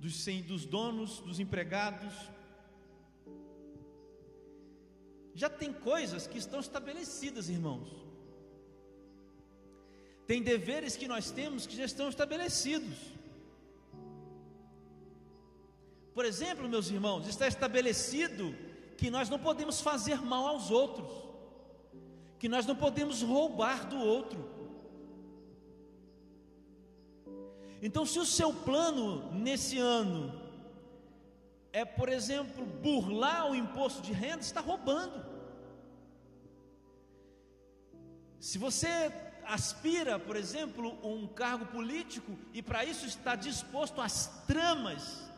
dos, 0.00 0.26
dos 0.44 0.66
donos, 0.66 1.20
dos 1.20 1.38
empregados. 1.38 2.12
Já 5.36 5.48
tem 5.48 5.72
coisas 5.72 6.26
que 6.26 6.38
estão 6.38 6.58
estabelecidas, 6.58 7.48
irmãos. 7.48 7.88
Tem 10.26 10.42
deveres 10.42 10.96
que 10.96 11.06
nós 11.06 11.30
temos 11.30 11.64
que 11.64 11.76
já 11.76 11.84
estão 11.84 12.08
estabelecidos. 12.08 13.19
Por 16.14 16.24
exemplo, 16.24 16.68
meus 16.68 16.90
irmãos, 16.90 17.26
está 17.26 17.46
estabelecido 17.46 18.54
que 18.96 19.10
nós 19.10 19.28
não 19.28 19.38
podemos 19.38 19.80
fazer 19.80 20.20
mal 20.20 20.46
aos 20.46 20.70
outros, 20.70 21.08
que 22.38 22.48
nós 22.48 22.66
não 22.66 22.76
podemos 22.76 23.22
roubar 23.22 23.86
do 23.88 23.98
outro. 23.98 24.48
Então, 27.82 28.04
se 28.04 28.18
o 28.18 28.26
seu 28.26 28.52
plano 28.52 29.32
nesse 29.32 29.78
ano 29.78 30.38
é, 31.72 31.84
por 31.84 32.08
exemplo, 32.08 32.66
burlar 32.66 33.50
o 33.50 33.54
imposto 33.54 34.02
de 34.02 34.12
renda, 34.12 34.40
está 34.40 34.60
roubando. 34.60 35.24
Se 38.40 38.58
você 38.58 39.12
aspira, 39.46 40.18
por 40.18 40.36
exemplo, 40.36 40.98
um 41.06 41.26
cargo 41.26 41.66
político 41.66 42.36
e 42.52 42.62
para 42.62 42.84
isso 42.84 43.06
está 43.06 43.34
disposto 43.34 44.00
às 44.00 44.44
tramas 44.46 45.29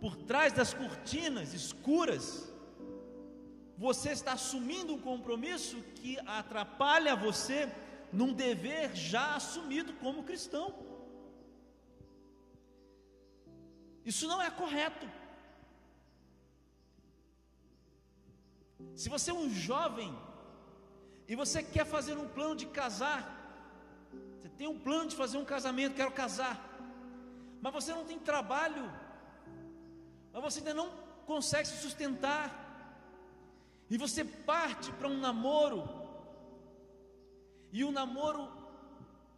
por 0.00 0.16
trás 0.16 0.52
das 0.52 0.72
cortinas 0.72 1.52
escuras, 1.52 2.50
você 3.76 4.10
está 4.10 4.32
assumindo 4.32 4.94
um 4.94 5.00
compromisso 5.00 5.76
que 5.96 6.18
atrapalha 6.26 7.14
você 7.14 7.70
num 8.12 8.32
dever 8.32 8.94
já 8.94 9.36
assumido 9.36 9.92
como 9.94 10.24
cristão. 10.24 10.74
Isso 14.04 14.26
não 14.26 14.40
é 14.40 14.50
correto. 14.50 15.06
Se 18.94 19.08
você 19.08 19.30
é 19.30 19.34
um 19.34 19.48
jovem 19.50 20.10
e 21.28 21.36
você 21.36 21.62
quer 21.62 21.86
fazer 21.86 22.16
um 22.16 22.28
plano 22.28 22.56
de 22.56 22.66
casar, 22.66 23.20
você 24.36 24.48
tem 24.48 24.66
um 24.66 24.78
plano 24.78 25.08
de 25.10 25.16
fazer 25.16 25.38
um 25.38 25.44
casamento, 25.44 25.94
quero 25.94 26.12
casar, 26.12 26.56
mas 27.62 27.72
você 27.72 27.92
não 27.92 28.04
tem 28.04 28.18
trabalho, 28.18 28.90
mas 30.32 30.42
você 30.42 30.58
ainda 30.60 30.74
não 30.74 30.90
consegue 31.26 31.68
se 31.68 31.76
sustentar, 31.78 32.68
e 33.88 33.96
você 33.96 34.24
parte 34.24 34.92
para 34.92 35.08
um 35.08 35.18
namoro, 35.18 35.88
e 37.72 37.84
um 37.84 37.92
namoro 37.92 38.48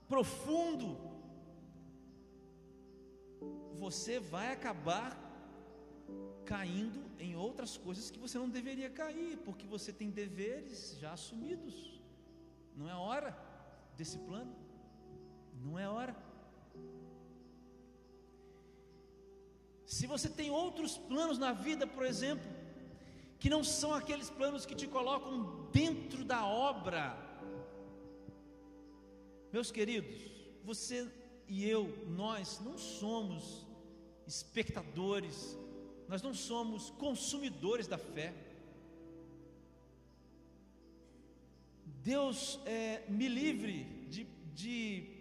profundo, 0.09 0.99
você 3.75 4.21
vai 4.21 4.53
acabar 4.53 5.19
caindo 6.45 7.01
em 7.19 7.35
outras 7.35 7.77
coisas 7.77 8.11
que 8.11 8.19
você 8.19 8.39
não 8.39 8.49
deveria 8.49 8.91
cair, 8.91 9.39
porque 9.39 9.67
você 9.67 9.93
tem 9.93 10.11
deveres 10.11 10.99
já 11.01 11.13
assumidos. 11.13 12.01
Não 12.77 12.89
é 12.89 12.95
hora 12.95 13.37
desse 13.97 14.19
plano. 14.19 14.55
Não 15.65 15.79
é 15.79 15.89
hora. 15.89 16.17
Se 19.97 20.07
você 20.07 20.27
tem 20.27 20.49
outros 20.51 20.97
planos 20.97 21.37
na 21.37 21.53
vida, 21.53 21.87
por 21.87 22.07
exemplo, 22.07 22.49
que 23.39 23.51
não 23.51 23.63
são 23.63 23.93
aqueles 23.93 24.31
planos 24.31 24.65
que 24.65 24.75
te 24.75 24.87
colocam 24.87 25.69
dentro 25.71 26.25
da 26.25 26.47
obra, 26.47 27.15
meus 29.53 29.71
queridos, 29.71 30.19
você 30.65 31.07
e 31.47 31.69
eu, 31.69 31.83
nós 32.09 32.59
não 32.65 32.79
somos 32.79 33.67
espectadores, 34.27 35.59
nós 36.09 36.23
não 36.23 36.33
somos 36.33 36.89
consumidores 36.89 37.87
da 37.87 37.99
fé. 37.99 38.33
Deus 42.03 42.59
é, 42.65 43.05
me 43.11 43.29
livre 43.29 43.85
de, 44.09 44.25
de 44.55 45.12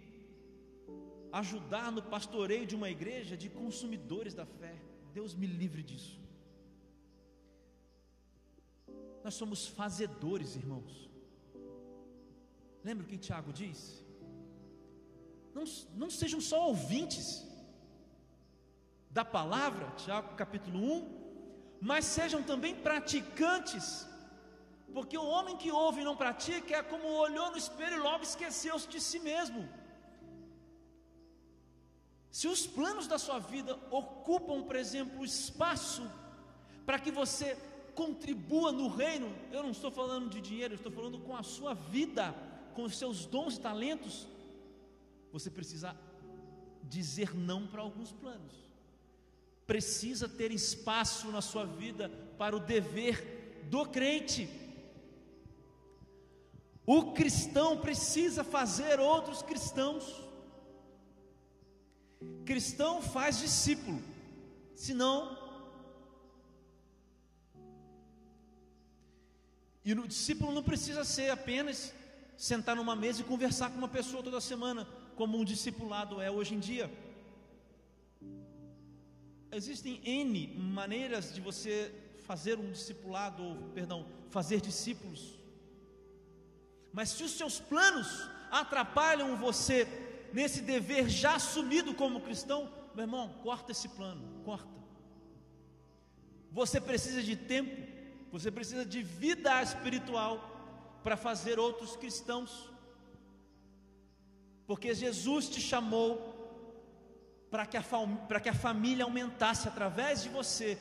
ajudar 1.40 1.90
no 1.90 2.02
pastoreio 2.14 2.66
de 2.66 2.76
uma 2.76 2.90
igreja 2.96 3.36
de 3.36 3.48
consumidores 3.48 4.34
da 4.34 4.46
fé. 4.60 4.74
Deus 5.12 5.34
me 5.34 5.46
livre 5.46 5.82
disso. 5.82 6.20
Nós 9.24 9.34
somos 9.34 9.66
fazedores, 9.66 10.56
irmãos. 10.56 10.92
Lembra 12.84 13.04
o 13.04 13.08
que 13.08 13.16
Tiago 13.16 13.52
diz? 13.52 14.04
Não, 15.54 15.64
não 15.94 16.10
sejam 16.10 16.40
só 16.40 16.58
ouvintes, 16.68 17.28
da 19.18 19.24
palavra, 19.24 19.86
Tiago 20.02 20.34
capítulo 20.42 20.78
1, 20.78 21.22
mas 21.88 22.06
sejam 22.18 22.42
também 22.50 22.74
praticantes, 22.74 23.86
porque 24.94 25.18
o 25.18 25.30
homem 25.34 25.56
que 25.62 25.70
ouve 25.70 26.00
e 26.00 26.08
não 26.08 26.16
pratica 26.16 26.76
é 26.76 26.82
como 26.82 27.06
olhou 27.26 27.50
no 27.50 27.58
espelho 27.58 27.96
e 27.96 28.06
logo 28.08 28.24
esqueceu-se 28.24 28.88
de 28.88 29.00
si 29.00 29.18
mesmo. 29.18 29.68
Se 32.32 32.48
os 32.48 32.66
planos 32.66 33.06
da 33.06 33.18
sua 33.18 33.38
vida 33.38 33.78
ocupam, 33.90 34.62
por 34.62 34.74
exemplo, 34.74 35.24
espaço 35.24 36.02
para 36.84 36.98
que 36.98 37.12
você 37.12 37.56
contribua 37.94 38.72
no 38.72 38.88
reino, 38.88 39.32
eu 39.52 39.62
não 39.62 39.70
estou 39.70 39.90
falando 39.90 40.28
de 40.28 40.40
dinheiro, 40.40 40.74
eu 40.74 40.78
estou 40.78 40.90
falando 40.90 41.20
com 41.20 41.36
a 41.36 41.44
sua 41.44 41.74
vida, 41.74 42.34
com 42.74 42.82
os 42.82 42.98
seus 42.98 43.26
dons 43.26 43.56
e 43.56 43.60
talentos, 43.60 44.26
você 45.30 45.50
precisa 45.50 45.94
dizer 46.82 47.36
não 47.36 47.66
para 47.68 47.82
alguns 47.82 48.10
planos 48.10 48.72
precisa 49.72 50.28
ter 50.28 50.50
espaço 50.52 51.28
na 51.28 51.40
sua 51.40 51.64
vida 51.64 52.10
para 52.36 52.54
o 52.54 52.60
dever 52.60 53.64
do 53.70 53.86
crente. 53.86 54.46
O 56.84 57.12
cristão 57.12 57.78
precisa 57.78 58.42
fazer 58.44 59.00
outros 59.00 59.40
cristãos. 59.40 60.04
Cristão 62.44 63.00
faz 63.00 63.38
discípulo, 63.38 64.02
senão. 64.74 65.38
E 69.84 69.92
o 69.92 70.06
discípulo 70.06 70.52
não 70.52 70.62
precisa 70.62 71.04
ser 71.04 71.30
apenas 71.30 71.92
sentar 72.36 72.74
numa 72.74 72.96
mesa 72.96 73.20
e 73.20 73.24
conversar 73.24 73.70
com 73.70 73.78
uma 73.78 73.88
pessoa 73.88 74.22
toda 74.22 74.40
semana, 74.40 74.86
como 75.16 75.38
um 75.38 75.44
discipulado 75.44 76.20
é 76.20 76.30
hoje 76.30 76.54
em 76.54 76.58
dia. 76.58 76.90
Existem 79.50 80.00
N 80.04 80.48
maneiras 80.56 81.34
de 81.34 81.40
você 81.40 81.92
fazer 82.24 82.58
um 82.58 82.70
discipulado, 82.70 83.42
ou, 83.42 83.56
perdão, 83.74 84.06
fazer 84.30 84.60
discípulos. 84.60 85.38
Mas 86.92 87.10
se 87.10 87.22
os 87.22 87.32
seus 87.32 87.60
planos 87.60 88.28
atrapalham 88.50 89.36
você 89.36 89.86
nesse 90.32 90.62
dever 90.62 91.08
já 91.08 91.36
assumido 91.36 91.94
como 91.94 92.20
cristão, 92.20 92.70
meu 92.94 93.04
irmão, 93.04 93.34
corta 93.42 93.72
esse 93.72 93.88
plano, 93.88 94.42
corta. 94.44 94.68
Você 96.50 96.80
precisa 96.80 97.22
de 97.22 97.36
tempo, 97.36 97.76
você 98.30 98.50
precisa 98.50 98.84
de 98.84 99.02
vida 99.02 99.62
espiritual 99.62 100.52
para 101.02 101.16
fazer 101.16 101.58
outros 101.58 101.96
cristãos. 101.96 102.70
Porque 104.66 104.94
Jesus 104.94 105.48
te 105.48 105.60
chamou 105.60 106.32
para 107.50 107.66
que, 107.66 107.76
a, 107.76 107.82
que 108.42 108.48
a 108.48 108.54
família 108.54 109.04
aumentasse 109.04 109.68
através 109.68 110.22
de 110.22 110.28
você. 110.28 110.78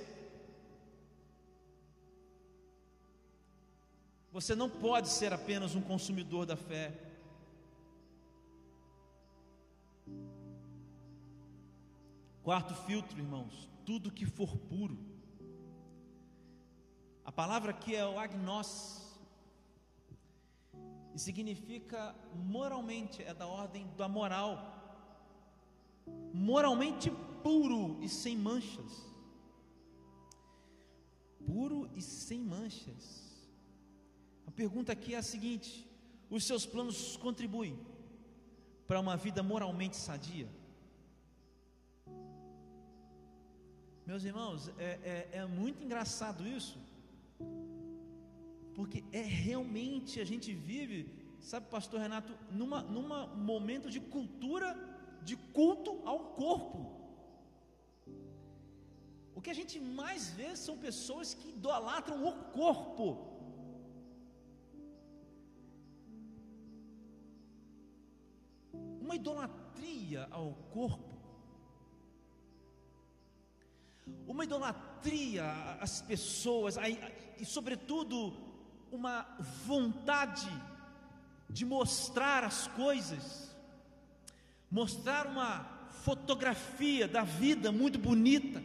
Você 4.31 4.55
não 4.55 4.69
pode 4.69 5.09
ser 5.09 5.33
apenas 5.33 5.75
um 5.75 5.81
consumidor 5.81 6.45
da 6.45 6.55
fé. 6.55 6.93
Quarto 12.43 12.73
filtro, 12.73 13.17
irmãos, 13.17 13.69
tudo 13.85 14.11
que 14.11 14.25
for 14.25 14.57
puro. 14.57 14.97
A 17.23 17.31
palavra 17.31 17.71
aqui 17.71 17.95
é 17.95 18.05
o 18.05 18.17
agnós, 18.17 19.19
e 21.13 21.19
significa 21.19 22.15
moralmente, 22.33 23.21
é 23.21 23.33
da 23.33 23.45
ordem 23.45 23.87
da 23.97 24.07
moral 24.07 24.79
moralmente 26.33 27.11
puro 27.43 27.97
e 28.01 28.09
sem 28.09 28.37
manchas. 28.37 29.05
Puro 31.45 31.89
e 31.95 32.01
sem 32.01 32.39
manchas. 32.39 33.49
A 34.45 34.51
pergunta 34.51 34.91
aqui 34.91 35.13
é 35.13 35.17
a 35.17 35.23
seguinte: 35.23 35.87
os 36.29 36.45
seus 36.45 36.65
planos 36.65 37.17
contribuem 37.17 37.77
para 38.91 38.99
uma 38.99 39.15
vida 39.15 39.41
moralmente 39.41 39.95
sadia? 39.95 40.49
Meus 44.05 44.25
irmãos, 44.25 44.69
é, 44.77 44.89
é, 45.11 45.29
é 45.39 45.45
muito 45.45 45.81
engraçado 45.81 46.45
isso, 46.45 46.77
porque 48.75 49.01
é 49.13 49.21
realmente 49.21 50.19
a 50.19 50.25
gente 50.25 50.51
vive, 50.51 51.09
sabe, 51.39 51.67
Pastor 51.67 52.01
Renato, 52.01 52.33
numa, 52.51 52.81
numa 52.81 53.27
momento 53.27 53.89
de 53.89 54.01
cultura 54.01 54.69
de 55.23 55.37
culto 55.37 56.01
ao 56.03 56.19
corpo. 56.41 56.79
O 59.33 59.39
que 59.41 59.51
a 59.51 59.59
gente 59.61 59.79
mais 59.79 60.31
vê 60.31 60.53
são 60.53 60.77
pessoas 60.77 61.33
que 61.33 61.47
idolatram 61.47 62.25
o 62.27 62.33
corpo. 62.61 63.30
Uma 69.11 69.17
idolatria 69.17 70.25
ao 70.31 70.53
corpo. 70.71 71.19
Uma 74.25 74.45
idolatria 74.45 75.43
às 75.81 76.01
pessoas, 76.01 76.77
e 77.37 77.43
sobretudo 77.43 78.33
uma 78.89 79.27
vontade 79.65 80.49
de 81.49 81.65
mostrar 81.65 82.45
as 82.45 82.67
coisas 82.67 83.53
mostrar 84.71 85.27
uma 85.27 85.65
fotografia 85.91 87.05
da 87.05 87.23
vida 87.23 87.69
muito 87.69 87.99
bonita. 87.99 88.63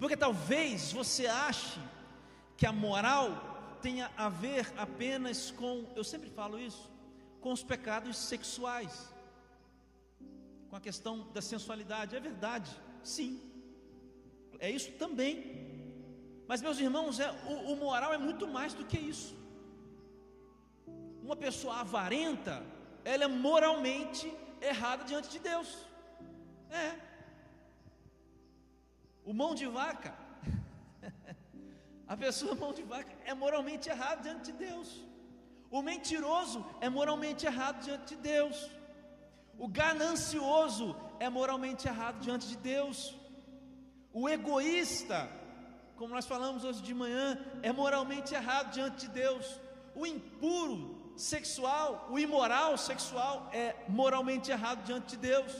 Porque 0.00 0.16
talvez 0.16 0.90
você 0.90 1.28
ache 1.28 1.78
que 2.56 2.66
a 2.66 2.72
moral 2.72 3.78
tenha 3.80 4.10
a 4.16 4.28
ver 4.28 4.66
apenas 4.76 5.52
com, 5.52 5.84
eu 5.94 6.02
sempre 6.02 6.28
falo 6.28 6.58
isso, 6.58 6.97
com 7.40 7.52
os 7.52 7.62
pecados 7.62 8.16
sexuais, 8.16 9.12
com 10.68 10.76
a 10.76 10.80
questão 10.80 11.30
da 11.32 11.40
sensualidade. 11.40 12.16
É 12.16 12.20
verdade, 12.20 12.70
sim, 13.02 13.48
é 14.58 14.70
isso 14.70 14.92
também. 14.92 15.68
Mas, 16.46 16.62
meus 16.62 16.78
irmãos, 16.78 17.20
é, 17.20 17.30
o, 17.46 17.72
o 17.72 17.76
moral 17.76 18.12
é 18.12 18.18
muito 18.18 18.46
mais 18.48 18.74
do 18.74 18.84
que 18.84 18.98
isso. 18.98 19.36
Uma 21.22 21.36
pessoa 21.36 21.80
avarenta, 21.80 22.64
ela 23.04 23.24
é 23.24 23.28
moralmente 23.28 24.32
errada 24.60 25.04
diante 25.04 25.28
de 25.28 25.38
Deus. 25.38 25.86
É. 26.70 26.98
O 29.24 29.32
mão 29.34 29.54
de 29.54 29.66
vaca, 29.66 30.14
a 32.08 32.16
pessoa 32.16 32.54
mão 32.54 32.72
de 32.72 32.82
vaca 32.82 33.14
é 33.24 33.34
moralmente 33.34 33.90
errada 33.90 34.22
diante 34.22 34.50
de 34.50 34.52
Deus. 34.52 35.07
O 35.70 35.82
mentiroso 35.82 36.64
é 36.80 36.88
moralmente 36.88 37.46
errado 37.46 37.82
diante 37.82 38.14
de 38.14 38.22
Deus. 38.22 38.70
O 39.58 39.68
ganancioso 39.68 40.96
é 41.20 41.28
moralmente 41.28 41.86
errado 41.86 42.20
diante 42.20 42.48
de 42.48 42.56
Deus. 42.56 43.14
O 44.12 44.28
egoísta, 44.28 45.28
como 45.96 46.14
nós 46.14 46.26
falamos 46.26 46.64
hoje 46.64 46.82
de 46.82 46.94
manhã, 46.94 47.38
é 47.62 47.70
moralmente 47.72 48.34
errado 48.34 48.72
diante 48.72 49.06
de 49.06 49.12
Deus. 49.12 49.60
O 49.94 50.06
impuro 50.06 51.12
sexual, 51.16 52.08
o 52.10 52.18
imoral 52.18 52.78
sexual 52.78 53.50
é 53.52 53.74
moralmente 53.88 54.50
errado 54.50 54.84
diante 54.84 55.08
de 55.08 55.16
Deus. 55.18 55.52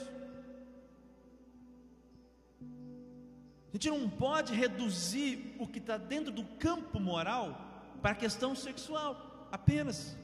A 3.67 3.73
gente 3.73 3.89
não 3.91 4.09
pode 4.09 4.53
reduzir 4.53 5.55
o 5.59 5.67
que 5.67 5.77
está 5.77 5.97
dentro 5.97 6.31
do 6.31 6.43
campo 6.57 6.99
moral 6.99 7.55
para 8.01 8.11
a 8.11 8.15
questão 8.15 8.55
sexual 8.55 9.28
apenas. 9.51 10.17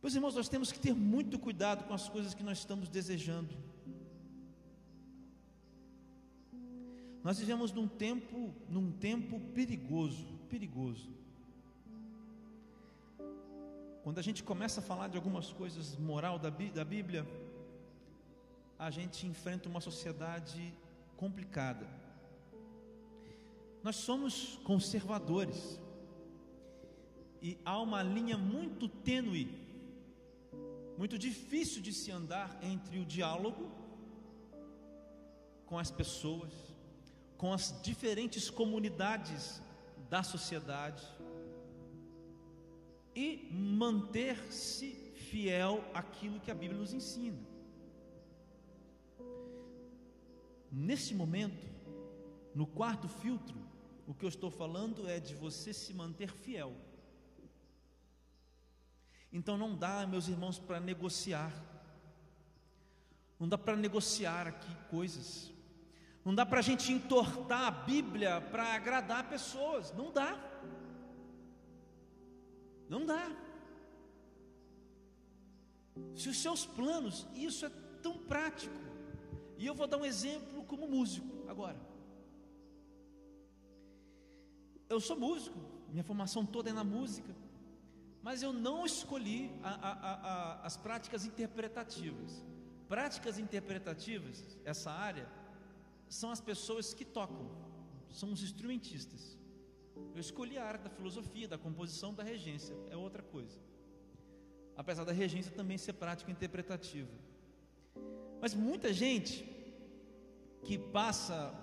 Pois 0.00 0.14
irmãos, 0.14 0.34
nós 0.34 0.48
temos 0.48 0.70
que 0.70 0.78
ter 0.78 0.94
muito 0.94 1.38
cuidado 1.38 1.84
com 1.84 1.94
as 1.94 2.08
coisas 2.08 2.34
que 2.34 2.42
nós 2.42 2.58
estamos 2.58 2.88
desejando. 2.88 3.54
Nós 7.22 7.38
vivemos 7.38 7.72
num 7.72 7.88
tempo, 7.88 8.54
num 8.68 8.92
tempo 8.92 9.40
perigoso 9.54 10.34
perigoso. 10.54 11.10
Quando 14.04 14.20
a 14.20 14.22
gente 14.22 14.44
começa 14.44 14.80
a 14.80 14.82
falar 14.84 15.08
de 15.08 15.16
algumas 15.16 15.50
coisas 15.52 15.96
moral 15.96 16.38
da, 16.38 16.48
da 16.48 16.84
Bíblia, 16.84 17.26
a 18.78 18.88
gente 18.88 19.26
enfrenta 19.26 19.68
uma 19.68 19.80
sociedade 19.80 20.72
complicada. 21.16 21.88
Nós 23.84 23.96
somos 23.96 24.58
conservadores 24.64 25.78
e 27.42 27.58
há 27.66 27.78
uma 27.78 28.02
linha 28.02 28.38
muito 28.38 28.88
tênue, 28.88 29.46
muito 30.96 31.18
difícil 31.18 31.82
de 31.82 31.92
se 31.92 32.10
andar 32.10 32.58
entre 32.62 32.98
o 32.98 33.04
diálogo 33.04 33.70
com 35.66 35.78
as 35.78 35.90
pessoas, 35.90 36.50
com 37.36 37.52
as 37.52 37.78
diferentes 37.82 38.48
comunidades 38.48 39.60
da 40.08 40.22
sociedade 40.22 41.06
e 43.14 43.50
manter-se 43.52 44.92
fiel 45.28 45.84
àquilo 45.92 46.40
que 46.40 46.50
a 46.50 46.54
Bíblia 46.54 46.80
nos 46.80 46.94
ensina. 46.94 47.38
Nesse 50.72 51.14
momento, 51.14 51.66
no 52.54 52.66
quarto 52.66 53.08
filtro, 53.08 53.73
o 54.06 54.14
que 54.14 54.24
eu 54.24 54.28
estou 54.28 54.50
falando 54.50 55.08
é 55.08 55.18
de 55.18 55.34
você 55.34 55.72
se 55.72 55.94
manter 55.94 56.30
fiel. 56.30 56.74
Então 59.32 59.56
não 59.58 59.74
dá, 59.76 60.06
meus 60.06 60.28
irmãos, 60.28 60.58
para 60.58 60.78
negociar. 60.78 61.52
Não 63.38 63.48
dá 63.48 63.58
para 63.58 63.76
negociar 63.76 64.46
aqui 64.46 64.74
coisas. 64.88 65.52
Não 66.24 66.34
dá 66.34 66.46
para 66.46 66.60
a 66.60 66.62
gente 66.62 66.92
entortar 66.92 67.66
a 67.66 67.70
Bíblia 67.70 68.40
para 68.40 68.74
agradar 68.74 69.28
pessoas. 69.28 69.92
Não 69.92 70.12
dá. 70.12 70.38
Não 72.88 73.04
dá. 73.04 73.30
Se 76.14 76.28
os 76.28 76.40
seus 76.40 76.64
planos, 76.64 77.26
isso 77.34 77.66
é 77.66 77.70
tão 78.02 78.18
prático. 78.18 78.74
E 79.58 79.66
eu 79.66 79.74
vou 79.74 79.86
dar 79.86 79.98
um 79.98 80.04
exemplo 80.04 80.64
como 80.64 80.88
músico 80.88 81.48
agora. 81.48 81.93
Eu 84.94 85.00
sou 85.00 85.16
músico, 85.16 85.58
minha 85.90 86.04
formação 86.04 86.44
toda 86.46 86.70
é 86.70 86.72
na 86.72 86.84
música, 86.84 87.34
mas 88.22 88.42
eu 88.42 88.52
não 88.52 88.86
escolhi 88.86 89.50
a, 89.62 89.70
a, 89.70 89.92
a, 89.92 90.66
as 90.66 90.76
práticas 90.76 91.26
interpretativas. 91.26 92.42
Práticas 92.88 93.38
interpretativas, 93.38 94.58
essa 94.64 94.90
área, 94.90 95.28
são 96.08 96.30
as 96.30 96.40
pessoas 96.40 96.94
que 96.94 97.04
tocam, 97.04 97.50
são 98.10 98.32
os 98.32 98.42
instrumentistas. 98.42 99.36
Eu 100.14 100.20
escolhi 100.20 100.56
a 100.56 100.64
área 100.64 100.80
da 100.80 100.90
filosofia, 100.90 101.48
da 101.48 101.58
composição, 101.58 102.14
da 102.14 102.22
regência, 102.22 102.74
é 102.90 102.96
outra 102.96 103.22
coisa. 103.22 103.58
Apesar 104.76 105.04
da 105.04 105.12
regência 105.12 105.52
também 105.52 105.76
ser 105.76 105.94
prática 105.94 106.30
interpretativa. 106.30 107.10
Mas 108.40 108.54
muita 108.54 108.92
gente 108.92 109.44
que 110.64 110.78
passa, 110.78 111.54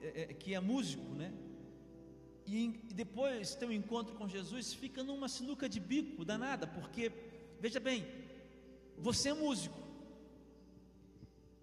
é, 0.00 0.22
é, 0.22 0.26
que 0.34 0.54
é 0.54 0.60
músico, 0.60 1.14
né? 1.14 1.32
E, 2.46 2.68
depois 2.94 3.54
tem 3.54 3.68
um 3.68 3.72
encontro 3.72 4.14
com 4.16 4.28
Jesus, 4.28 4.72
fica 4.72 5.02
numa 5.02 5.28
sinuca 5.28 5.68
de 5.68 5.80
bico 5.80 6.24
danada, 6.24 6.66
porque, 6.66 7.12
veja 7.60 7.78
bem, 7.78 8.06
você 8.98 9.30
é 9.30 9.34
músico, 9.34 9.78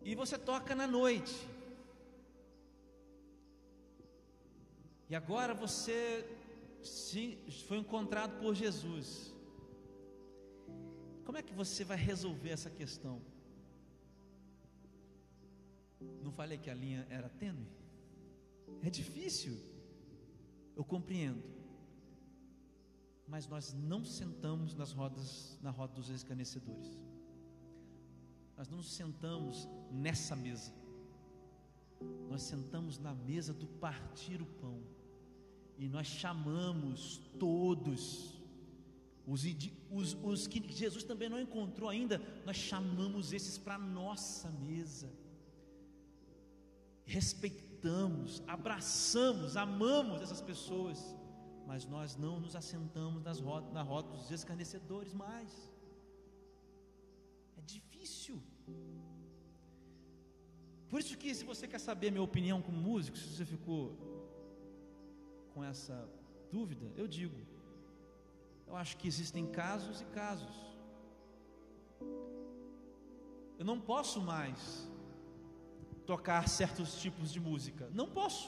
e 0.01 0.15
você 0.15 0.37
toca 0.37 0.73
na 0.73 0.87
noite, 0.87 1.35
e 5.09 5.15
agora 5.15 5.53
você 5.53 6.25
foi 7.67 7.77
encontrado 7.77 8.39
por 8.39 8.55
Jesus. 8.55 9.33
Como 11.25 11.37
é 11.37 11.43
que 11.43 11.53
você 11.53 11.83
vai 11.83 11.97
resolver 11.97 12.49
essa 12.49 12.69
questão? 12.69 13.21
Não 16.23 16.31
falei 16.31 16.57
que 16.57 16.69
a 16.69 16.73
linha 16.73 17.05
era 17.09 17.27
tênue? 17.27 17.67
É 18.81 18.89
difícil. 18.89 19.68
Eu 20.79 20.85
compreendo. 20.85 21.43
Mas 23.27 23.45
nós 23.45 23.73
não 23.73 24.05
sentamos 24.05 24.73
nas 24.73 24.93
rodas, 24.93 25.59
na 25.61 25.71
roda 25.71 25.93
dos 25.93 26.07
escarnecedores. 26.09 26.97
Nós 28.55 28.69
não 28.69 28.81
sentamos 28.81 29.67
nessa 29.91 30.37
mesa. 30.37 30.71
Nós 32.29 32.43
sentamos 32.43 32.97
na 32.97 33.13
mesa 33.13 33.53
do 33.53 33.67
partir 33.67 34.41
o 34.41 34.45
pão. 34.45 34.81
E 35.77 35.89
nós 35.89 36.07
chamamos 36.07 37.17
todos. 37.37 38.41
Os, 39.27 39.43
os, 39.91 40.13
os 40.23 40.47
que 40.47 40.65
Jesus 40.71 41.03
também 41.03 41.27
não 41.27 41.41
encontrou 41.41 41.89
ainda, 41.89 42.21
nós 42.45 42.55
chamamos 42.55 43.33
esses 43.33 43.57
para 43.57 43.77
nossa 43.77 44.49
mesa. 44.49 45.11
Respeitamos 47.05 47.68
abraçamos, 48.47 49.55
amamos 49.55 50.21
essas 50.21 50.41
pessoas, 50.41 51.15
mas 51.65 51.85
nós 51.85 52.15
não 52.15 52.39
nos 52.39 52.55
assentamos 52.55 53.23
nas 53.23 53.39
rodas, 53.39 53.71
na 53.71 53.81
roda 53.81 54.09
dos 54.09 54.31
escarnecedores 54.31 55.13
mais. 55.13 55.51
É 57.57 57.61
difícil. 57.61 58.41
Por 60.89 60.99
isso 60.99 61.17
que 61.17 61.33
se 61.33 61.45
você 61.45 61.67
quer 61.67 61.79
saber 61.79 62.11
minha 62.11 62.23
opinião 62.23 62.61
como 62.61 62.77
músico, 62.77 63.17
se 63.17 63.27
você 63.35 63.45
ficou 63.45 63.95
com 65.53 65.63
essa 65.63 66.09
dúvida, 66.51 66.91
eu 66.95 67.07
digo, 67.07 67.37
eu 68.67 68.75
acho 68.75 68.97
que 68.97 69.07
existem 69.07 69.45
casos 69.45 70.01
e 70.01 70.05
casos. 70.05 70.57
Eu 73.59 73.65
não 73.65 73.79
posso 73.79 74.19
mais 74.21 74.89
tocar 76.11 76.43
certos 76.49 76.89
tipos 77.03 77.31
de 77.31 77.39
música. 77.39 77.87
Não 77.99 78.07
posso. 78.17 78.45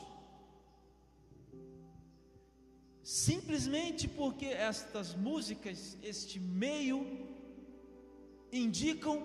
Simplesmente 3.04 4.08
porque 4.08 4.48
estas 4.72 5.14
músicas, 5.28 5.96
este 6.02 6.40
meio, 6.40 6.98
indicam 8.64 9.16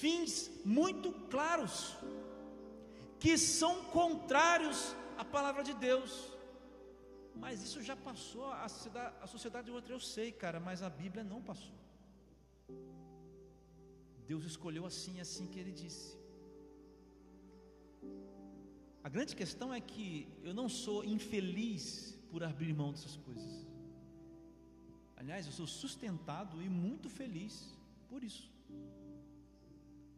fins 0.00 0.50
muito 0.64 1.12
claros, 1.34 1.94
que 3.18 3.36
são 3.36 3.74
contrários 4.00 4.96
à 5.18 5.24
palavra 5.36 5.62
de 5.68 5.74
Deus. 5.74 6.12
Mas 7.34 7.62
isso 7.62 7.82
já 7.82 7.96
passou, 8.08 8.50
a 8.50 8.68
sociedade, 8.70 9.14
a 9.20 9.26
sociedade 9.26 9.70
outra 9.70 9.92
eu 9.92 10.00
sei, 10.00 10.32
cara, 10.32 10.58
mas 10.58 10.82
a 10.82 10.88
Bíblia 10.88 11.22
não 11.22 11.42
passou. 11.42 11.76
Deus 14.26 14.44
escolheu 14.44 14.86
assim, 14.86 15.20
assim 15.20 15.46
que 15.46 15.58
ele 15.60 15.72
disse. 15.72 16.23
A 19.02 19.08
grande 19.08 19.36
questão 19.36 19.72
é 19.72 19.80
que 19.80 20.26
eu 20.42 20.54
não 20.54 20.68
sou 20.68 21.04
infeliz 21.04 22.18
por 22.30 22.42
abrir 22.42 22.72
mão 22.72 22.90
dessas 22.90 23.16
coisas. 23.16 23.66
Aliás, 25.16 25.46
eu 25.46 25.52
sou 25.52 25.66
sustentado 25.66 26.62
e 26.62 26.68
muito 26.68 27.08
feliz 27.08 27.54
por 28.08 28.24
isso. 28.24 28.50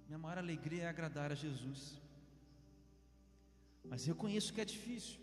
Minha 0.06 0.18
maior 0.18 0.38
alegria 0.38 0.84
é 0.84 0.88
agradar 0.88 1.32
a 1.32 1.34
Jesus. 1.34 2.00
Mas 3.84 4.06
reconheço 4.06 4.52
que 4.52 4.60
é 4.60 4.64
difícil. 4.64 5.18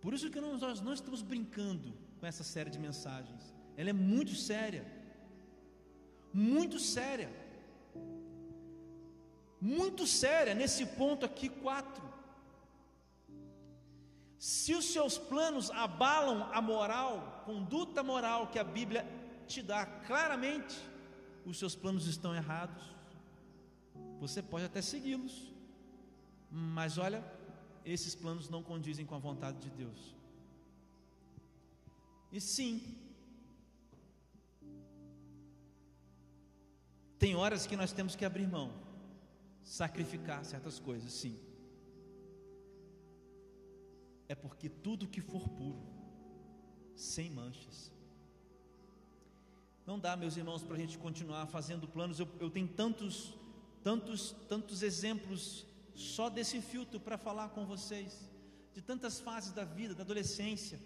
Por 0.00 0.14
isso 0.14 0.30
que 0.30 0.40
nós 0.40 0.80
não 0.80 0.92
estamos 0.92 1.22
brincando 1.22 1.92
com 2.18 2.26
essa 2.26 2.44
série 2.44 2.70
de 2.70 2.78
mensagens. 2.78 3.54
Ela 3.76 3.90
é 3.90 3.92
muito 3.92 4.34
séria. 4.34 4.84
Muito 6.32 6.78
séria. 6.78 7.30
Muito 9.60 10.06
séria 10.06 10.54
nesse 10.54 10.86
ponto 10.86 11.26
aqui, 11.26 11.48
quatro. 11.48 12.02
Se 14.38 14.74
os 14.74 14.86
seus 14.86 15.18
planos 15.18 15.70
abalam 15.70 16.48
a 16.50 16.62
moral, 16.62 17.42
conduta 17.44 18.02
moral 18.02 18.46
que 18.46 18.58
a 18.58 18.64
Bíblia 18.64 19.06
te 19.46 19.60
dá 19.62 19.84
claramente, 19.84 20.76
os 21.44 21.58
seus 21.58 21.74
planos 21.74 22.06
estão 22.06 22.34
errados. 22.34 22.82
Você 24.18 24.42
pode 24.42 24.64
até 24.64 24.80
segui-los, 24.80 25.52
mas 26.50 26.96
olha, 26.96 27.22
esses 27.84 28.14
planos 28.14 28.48
não 28.48 28.62
condizem 28.62 29.04
com 29.04 29.14
a 29.14 29.18
vontade 29.18 29.58
de 29.58 29.70
Deus. 29.70 30.16
E 32.32 32.40
sim, 32.40 32.96
tem 37.18 37.34
horas 37.34 37.66
que 37.66 37.76
nós 37.76 37.92
temos 37.92 38.16
que 38.16 38.24
abrir 38.24 38.46
mão, 38.46 38.72
sacrificar 39.62 40.44
certas 40.44 40.78
coisas, 40.78 41.12
sim 41.12 41.38
é 44.30 44.34
porque 44.36 44.68
tudo 44.68 45.08
que 45.08 45.20
for 45.20 45.48
puro, 45.48 45.82
sem 46.94 47.28
manchas. 47.28 47.92
Não 49.84 49.98
dá, 49.98 50.16
meus 50.16 50.36
irmãos, 50.36 50.62
para 50.62 50.76
a 50.76 50.78
gente 50.78 50.96
continuar 50.96 51.46
fazendo 51.46 51.88
planos. 51.88 52.20
Eu, 52.20 52.28
eu 52.38 52.48
tenho 52.48 52.68
tantos, 52.68 53.34
tantos, 53.82 54.30
tantos 54.48 54.84
exemplos 54.84 55.66
só 55.96 56.30
desse 56.30 56.60
filtro 56.60 57.00
para 57.00 57.18
falar 57.18 57.48
com 57.48 57.66
vocês, 57.66 58.30
de 58.72 58.80
tantas 58.80 59.18
fases 59.18 59.52
da 59.52 59.64
vida, 59.64 59.96
da 59.96 60.04
adolescência. 60.04 60.78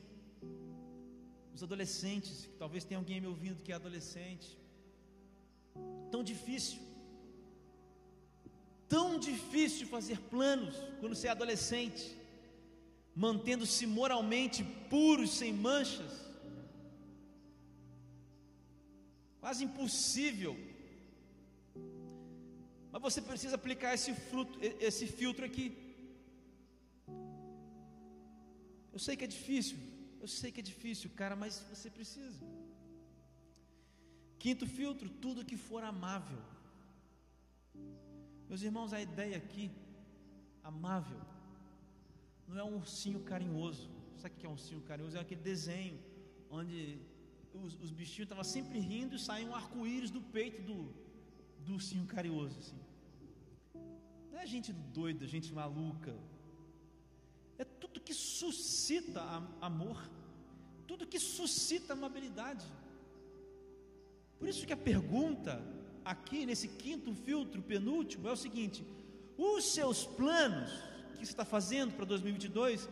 Os 1.55 1.63
adolescentes, 1.63 2.47
que 2.47 2.57
talvez 2.57 2.83
tenha 2.83 2.99
alguém 2.99 3.21
me 3.21 3.27
ouvindo 3.27 3.63
que 3.63 3.73
é 3.73 3.75
adolescente. 3.75 4.59
Tão 6.11 6.25
difícil. 6.25 6.81
Tão 8.97 9.09
difícil 9.29 9.87
fazer 9.95 10.19
planos 10.35 10.77
quando 11.01 11.15
você 11.15 11.27
é 11.29 11.33
adolescente 11.33 12.05
mantendo-se 13.15 13.87
moralmente 13.87 14.65
puros, 14.91 15.31
sem 15.41 15.53
manchas. 15.53 16.13
Quase 19.41 19.65
impossível. 19.65 20.57
Mas 22.91 23.03
você 23.03 23.21
precisa 23.31 23.55
aplicar 23.57 23.95
esse, 23.95 24.13
fruto, 24.15 24.59
esse 24.81 25.07
filtro 25.07 25.45
aqui. 25.45 25.67
Eu 28.93 28.99
sei 28.99 29.17
que 29.17 29.25
é 29.25 29.27
difícil, 29.27 29.77
eu 30.21 30.29
sei 30.29 30.51
que 30.53 30.61
é 30.61 30.63
difícil, 30.73 31.11
cara, 31.21 31.37
mas 31.37 31.59
você 31.71 31.91
precisa. 31.91 32.41
Quinto 34.39 34.67
filtro, 34.67 35.09
tudo 35.25 35.45
que 35.45 35.57
for 35.57 35.83
amável. 35.83 36.39
Meus 38.49 38.63
irmãos, 38.63 38.93
a 38.93 39.01
ideia 39.01 39.37
aqui, 39.37 39.71
amável, 40.63 41.21
não 42.47 42.59
é 42.59 42.65
um 42.65 42.77
ursinho 42.77 43.21
carinhoso. 43.21 43.89
Sabe 44.19 44.35
o 44.35 44.39
que 44.39 44.47
é 44.47 44.49
um 44.49 44.53
ursinho 44.53 44.81
carinhoso? 44.83 45.17
É 45.17 45.21
aquele 45.21 45.41
desenho 45.41 45.99
onde 46.51 46.99
os, 47.53 47.75
os 47.83 47.91
bichinhos 47.91 48.27
estavam 48.27 48.45
sempre 48.45 48.79
rindo 48.79 49.17
e 49.17 49.19
saía 49.19 49.47
um 49.47 49.55
arco-íris 49.55 50.11
do 50.11 50.21
peito 50.21 50.63
do, 50.63 50.93
do 51.65 51.75
ursinho 51.75 52.07
carinhoso. 52.07 52.59
Assim. 52.59 52.79
Não 54.31 54.39
é 54.39 54.47
gente 54.47 54.73
doida, 54.73 55.27
gente 55.27 55.53
maluca. 55.53 56.15
É 57.57 57.65
tudo 57.65 58.01
que 58.01 58.13
suscita 58.13 59.23
amor, 59.61 60.11
tudo 60.87 61.07
que 61.07 61.21
suscita 61.21 61.93
amabilidade. 61.93 62.67
Por 64.39 64.49
isso 64.49 64.67
que 64.67 64.73
a 64.73 64.77
pergunta 64.77 65.63
aqui 66.05 66.45
nesse 66.45 66.69
quinto 66.69 67.15
filtro, 67.15 67.63
penúltimo, 67.63 68.29
é 68.29 68.33
o 68.33 68.37
seguinte: 68.37 68.87
os 69.37 69.73
seus 69.73 70.05
planos 70.05 70.71
que 71.17 71.25
está 71.25 71.45
fazendo 71.45 71.95
para 71.95 72.05
2022, 72.05 72.89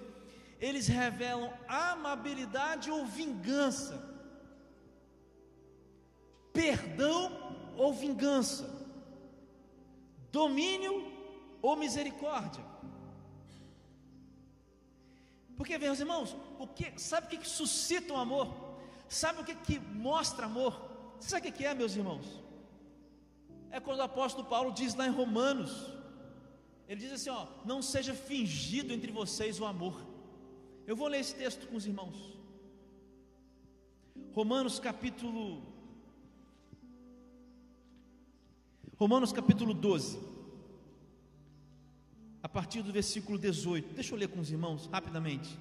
eles 0.61 0.87
revelam 0.87 1.53
amabilidade 1.69 2.91
ou 2.91 3.05
vingança, 3.05 4.01
perdão 6.53 7.57
ou 7.77 7.93
vingança, 7.93 8.69
domínio 10.31 11.13
ou 11.61 11.77
misericórdia. 11.77 12.65
Porque, 15.57 15.79
meus 15.79 16.01
irmãos, 16.01 16.35
o 16.59 16.67
que, 16.67 16.99
sabe 16.99 17.27
o 17.27 17.31
que, 17.31 17.39
que 17.39 17.49
suscita 17.49 18.13
o 18.13 18.17
amor? 18.17 18.53
Sabe 19.09 19.43
o 19.43 19.45
que, 19.45 19.55
que 19.55 19.79
mostra 19.79 20.47
amor? 20.47 20.91
Sabe 21.21 21.41
o 21.41 21.53
que, 21.53 21.59
que 21.59 21.65
é, 21.67 21.75
meus 21.75 21.95
irmãos? 21.95 22.27
É 23.77 23.81
quando 23.81 24.01
o 24.01 24.03
apóstolo 24.03 24.47
Paulo 24.47 24.71
diz 24.71 24.95
lá 24.95 25.07
em 25.07 25.11
Romanos, 25.11 25.73
ele 26.87 27.01
diz 27.01 27.13
assim: 27.13 27.31
ó, 27.31 27.47
não 27.65 27.81
seja 27.81 28.15
fingido 28.15 28.93
entre 28.93 29.11
vocês 29.11 29.59
o 29.59 29.65
amor. 29.65 29.97
Eu 30.87 30.95
vou 30.95 31.09
ler 31.09 31.21
esse 31.21 31.35
texto 31.35 31.67
com 31.67 31.77
os 31.77 31.87
irmãos. 31.87 32.19
Romanos 34.35 34.79
capítulo 34.79 35.63
Romanos 38.99 39.33
capítulo 39.33 39.73
12, 39.73 40.21
a 42.43 42.49
partir 42.49 42.83
do 42.83 42.93
versículo 42.93 43.39
18. 43.39 43.95
Deixa 43.95 44.15
eu 44.15 44.19
ler 44.19 44.29
com 44.29 44.41
os 44.41 44.51
irmãos 44.51 44.87
rapidamente. 44.87 45.59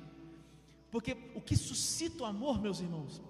Porque 0.91 1.15
o 1.33 1.39
que 1.39 1.55
suscita 1.55 2.23
o 2.23 2.25
amor, 2.25 2.61
meus 2.61 2.81
irmãos, 2.81 3.21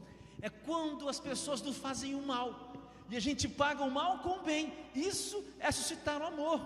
é 0.42 0.50
quando 0.50 1.08
as 1.08 1.20
pessoas 1.20 1.62
nos 1.62 1.78
fazem 1.78 2.16
o 2.16 2.26
mal 2.26 2.71
e 3.12 3.18
a 3.20 3.24
gente 3.28 3.46
paga 3.62 3.84
o 3.84 3.92
mal 4.00 4.12
com 4.24 4.34
o 4.38 4.44
bem. 4.50 4.74
Isso 5.12 5.38
é 5.60 5.72
suscitar 5.72 6.20
o 6.22 6.28
amor. 6.34 6.60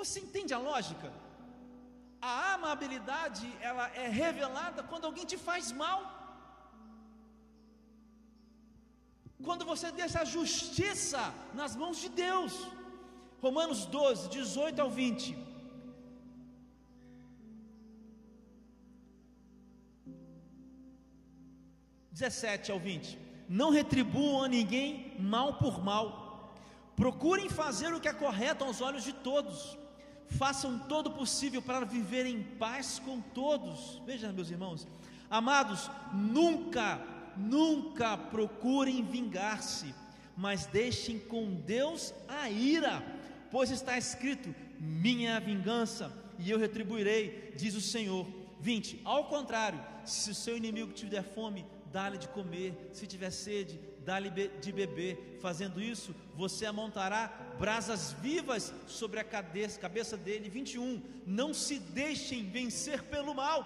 Você 0.00 0.20
entende 0.26 0.52
a 0.54 0.60
lógica? 0.70 1.08
A 2.20 2.54
amabilidade, 2.54 3.46
ela 3.60 3.86
é 4.04 4.06
revelada 4.08 4.82
quando 4.90 5.06
alguém 5.06 5.26
te 5.32 5.38
faz 5.48 5.72
mal. 5.84 6.00
quando 9.46 9.64
você 9.64 9.88
deixa 10.00 10.20
a 10.20 10.30
justiça 10.36 11.20
nas 11.54 11.74
mãos 11.80 11.98
de 12.04 12.08
Deus. 12.08 12.54
Romanos 13.40 13.80
12, 13.86 14.28
18 14.28 14.80
ao 14.84 14.90
20. 14.90 15.36
Dezessete 22.10 22.72
ao 22.72 22.80
20. 22.80 23.25
Não 23.48 23.70
retribuam 23.70 24.44
a 24.44 24.48
ninguém 24.48 25.14
mal 25.18 25.54
por 25.54 25.82
mal. 25.82 26.52
Procurem 26.94 27.48
fazer 27.48 27.92
o 27.92 28.00
que 28.00 28.08
é 28.08 28.12
correto 28.12 28.64
aos 28.64 28.80
olhos 28.80 29.04
de 29.04 29.12
todos. 29.12 29.76
Façam 30.28 30.78
todo 30.78 31.08
o 31.08 31.12
possível 31.12 31.62
para 31.62 31.84
viver 31.84 32.26
em 32.26 32.42
paz 32.42 32.98
com 32.98 33.20
todos. 33.20 34.00
Veja, 34.04 34.32
meus 34.32 34.50
irmãos, 34.50 34.86
amados, 35.30 35.90
nunca 36.12 37.00
nunca 37.36 38.16
procurem 38.16 39.04
vingar-se, 39.04 39.94
mas 40.36 40.66
deixem 40.66 41.18
com 41.18 41.54
Deus 41.54 42.14
a 42.26 42.48
ira, 42.50 43.02
pois 43.50 43.70
está 43.70 43.96
escrito: 43.98 44.54
minha 44.78 45.30
é 45.30 45.36
a 45.36 45.40
vingança 45.40 46.12
e 46.38 46.50
eu 46.50 46.58
retribuirei, 46.58 47.52
diz 47.56 47.74
o 47.74 47.80
Senhor. 47.80 48.26
20. 48.58 49.02
Ao 49.04 49.24
contrário, 49.24 49.78
se 50.04 50.30
o 50.30 50.34
seu 50.34 50.56
inimigo 50.56 50.90
tiver 50.92 51.22
fome, 51.22 51.64
dá-lhe 51.96 52.18
de 52.18 52.28
comer, 52.36 52.70
se 52.92 53.06
tiver 53.12 53.30
sede, 53.30 53.80
dá-lhe 54.08 54.30
de 54.64 54.70
beber. 54.80 55.12
Fazendo 55.40 55.78
isso, 55.80 56.14
você 56.34 56.66
amontará 56.66 57.22
brasas 57.58 58.02
vivas 58.24 58.64
sobre 58.86 59.18
a 59.18 59.24
cabeça, 59.24 60.16
dele. 60.18 60.50
21. 60.50 61.02
Não 61.26 61.54
se 61.54 61.78
deixem 61.78 62.50
vencer 62.56 63.02
pelo 63.04 63.32
mal, 63.42 63.60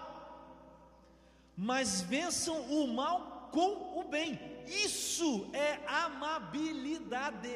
mas 1.57 2.01
vençam 2.13 2.57
o 2.77 2.87
mal 3.01 3.49
com 3.55 3.99
o 3.99 4.03
bem. 4.15 4.39
Isso 4.85 5.49
é 5.51 5.69
amabilidade. 5.85 7.55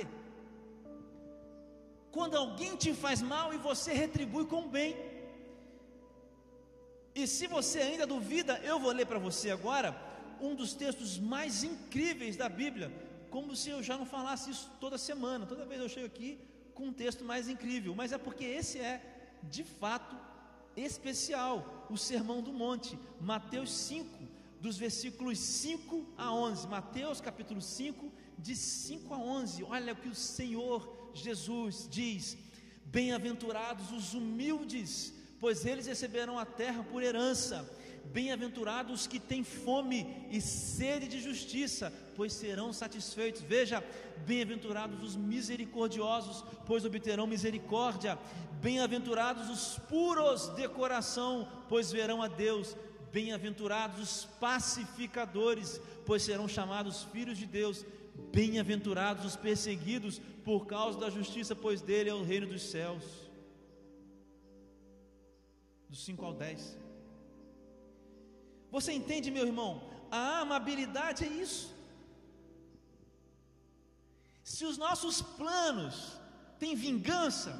Quando 2.12 2.36
alguém 2.36 2.76
te 2.76 2.94
faz 2.94 3.22
mal 3.22 3.54
e 3.54 3.58
você 3.70 3.94
retribui 3.94 4.46
com 4.46 4.64
o 4.64 4.74
bem. 4.78 4.92
E 7.22 7.26
se 7.36 7.48
você 7.48 7.80
ainda 7.80 8.06
duvida, 8.06 8.60
eu 8.72 8.78
vou 8.78 8.92
ler 8.92 9.06
para 9.06 9.26
você 9.28 9.50
agora 9.50 10.05
um 10.42 10.56
dos 10.56 10.74
textos 10.74 11.18
mais 11.18 11.64
incríveis 11.64 12.36
da 12.36 12.50
Bíblia, 12.50 12.92
como 13.30 13.56
se 13.56 13.70
eu 13.70 13.84
já 13.84 13.98
não 13.98 14.06
falasse 14.06 14.52
isso 14.52 14.72
toda 14.80 14.98
semana. 14.98 15.46
Toda 15.46 15.66
vez 15.66 15.82
eu 15.82 15.90
chego 15.90 16.06
aqui 16.06 16.40
com 16.74 16.88
um 16.88 16.94
texto 16.94 17.24
mais 17.24 17.48
incrível, 17.48 17.96
mas 17.96 18.12
é 18.12 18.18
porque 18.18 18.46
esse 18.46 18.80
é, 18.80 19.02
de 19.44 19.64
fato, 19.64 20.16
especial, 20.76 21.88
o 21.90 21.98
Sermão 21.98 22.42
do 22.42 22.52
Monte, 22.52 23.00
Mateus 23.20 23.72
5, 23.72 24.26
dos 24.60 24.78
versículos 24.78 25.38
5 25.38 26.06
a 26.18 26.34
11. 26.34 26.68
Mateus 26.68 27.22
capítulo 27.22 27.62
5, 27.62 28.12
de 28.38 28.56
5 28.56 29.14
a 29.14 29.18
11. 29.18 29.64
Olha 29.64 29.94
o 29.94 29.96
que 29.96 30.10
o 30.10 30.16
Senhor 30.16 31.10
Jesus 31.14 31.88
diz: 31.90 32.38
Bem-aventurados 32.86 33.92
os 33.92 34.14
humildes, 34.14 35.14
pois 35.40 35.66
eles 35.66 35.88
receberão 35.88 36.38
a 36.38 36.46
terra 36.46 36.84
por 36.84 37.04
herança. 37.04 37.70
Bem-aventurados 38.12 39.02
os 39.02 39.08
que 39.08 39.20
têm 39.20 39.44
fome 39.44 40.28
e 40.32 40.40
sede 40.40 41.08
de 41.08 41.20
justiça, 41.20 41.92
pois 42.16 42.34
serão 42.34 42.72
satisfeitos. 42.72 43.42
Veja, 43.42 43.84
bem-aventurados 44.26 45.04
os 45.04 45.16
misericordiosos, 45.16 46.44
pois 46.66 46.86
obterão 46.86 47.28
misericórdia. 47.28 48.18
Bem-aventurados 48.62 49.50
os 49.50 49.80
puros 49.90 50.48
de 50.50 50.68
coração, 50.70 51.48
pois 51.68 51.92
verão 51.92 52.22
a 52.22 52.28
Deus. 52.28 52.76
Bem-aventurados 53.12 54.02
os 54.02 54.26
pacificadores, 54.40 55.80
pois 56.06 56.24
serão 56.24 56.48
chamados 56.48 57.04
filhos 57.04 57.38
de 57.38 57.46
Deus. 57.46 57.86
Bem-aventurados 58.32 59.26
os 59.26 59.36
perseguidos 59.36 60.22
por 60.44 60.66
causa 60.68 61.00
da 61.00 61.10
justiça, 61.10 61.56
pois 61.56 61.82
dele 61.82 62.10
é 62.10 62.14
o 62.14 62.24
reino 62.24 62.48
dos 62.48 62.62
céus. 62.64 63.04
Do 65.90 65.96
5 65.96 66.26
ao 66.26 66.34
10. 66.34 66.85
Você 68.76 68.92
entende, 69.00 69.36
meu 69.36 69.46
irmão? 69.52 69.72
A 70.12 70.40
amabilidade 70.44 71.24
é 71.28 71.32
isso. 71.46 71.66
Se 74.54 74.64
os 74.70 74.78
nossos 74.86 75.22
planos 75.40 75.96
têm 76.60 76.76
vingança, 76.88 77.52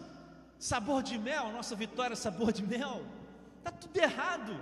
sabor 0.60 1.02
de 1.10 1.18
mel, 1.28 1.46
nossa 1.58 1.76
vitória 1.84 2.18
sabor 2.18 2.52
de 2.58 2.64
mel, 2.74 2.98
está 3.58 3.72
tudo 3.84 3.98
errado. 4.08 4.54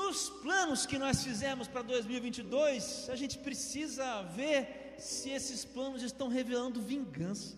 Nos 0.00 0.18
planos 0.44 0.86
que 0.90 0.98
nós 1.04 1.22
fizemos 1.28 1.68
para 1.68 1.82
2022, 1.82 3.10
a 3.10 3.16
gente 3.16 3.36
precisa 3.48 4.22
ver 4.38 4.94
se 4.98 5.28
esses 5.38 5.62
planos 5.74 6.02
estão 6.10 6.28
revelando 6.38 6.88
vingança. 6.94 7.54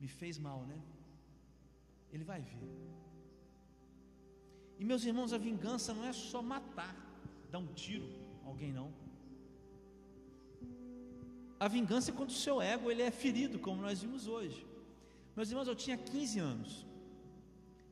Me 0.00 0.06
fez 0.20 0.38
mal, 0.38 0.60
né? 0.70 0.78
Ele 2.12 2.24
vai 2.32 2.40
ver. 2.52 2.97
E 4.78 4.84
meus 4.84 5.04
irmãos, 5.04 5.32
a 5.32 5.38
vingança 5.38 5.92
não 5.92 6.04
é 6.04 6.12
só 6.12 6.40
matar, 6.40 6.94
dar 7.50 7.58
um 7.58 7.66
tiro 7.66 8.28
alguém 8.48 8.72
não. 8.72 8.92
A 11.60 11.68
vingança 11.68 12.10
é 12.10 12.14
quando 12.14 12.30
o 12.30 12.40
seu 12.46 12.62
ego 12.62 12.90
ele 12.90 13.02
é 13.02 13.10
ferido, 13.10 13.58
como 13.58 13.82
nós 13.82 14.00
vimos 14.00 14.26
hoje. 14.26 14.66
Meus 15.36 15.50
irmãos, 15.50 15.68
eu 15.68 15.74
tinha 15.74 15.96
15 15.96 16.38
anos. 16.38 16.86